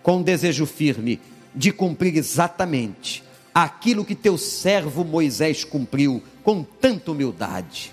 com 0.02 0.18
um 0.18 0.24
desejo 0.24 0.66
firme 0.66 1.20
de 1.54 1.72
cumprir 1.72 2.16
exatamente 2.16 3.24
aquilo 3.64 4.06
que 4.06 4.16
teu 4.16 4.38
servo 4.38 5.04
Moisés 5.04 5.64
cumpriu 5.64 6.22
com 6.44 6.64
tanta 6.64 7.12
humildade 7.12 7.92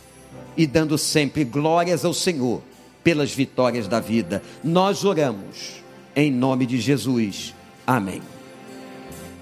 e 0.56 0.66
dando 0.66 0.96
sempre 0.96 1.44
glórias 1.44 2.04
ao 2.04 2.14
Senhor 2.14 2.62
pelas 3.02 3.32
vitórias 3.32 3.86
da 3.86 4.00
vida. 4.00 4.42
Nós 4.62 5.04
oramos 5.04 5.82
em 6.14 6.30
nome 6.30 6.66
de 6.66 6.80
Jesus. 6.80 7.54
Amém. 7.86 8.22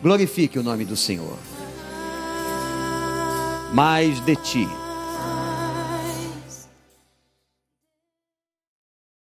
Glorifique 0.03 0.59
o 0.59 0.63
nome 0.63 0.85
do 0.85 0.97
Senhor. 0.97 1.39
Mais 3.73 4.21
de 4.21 4.37
ti 4.37 4.69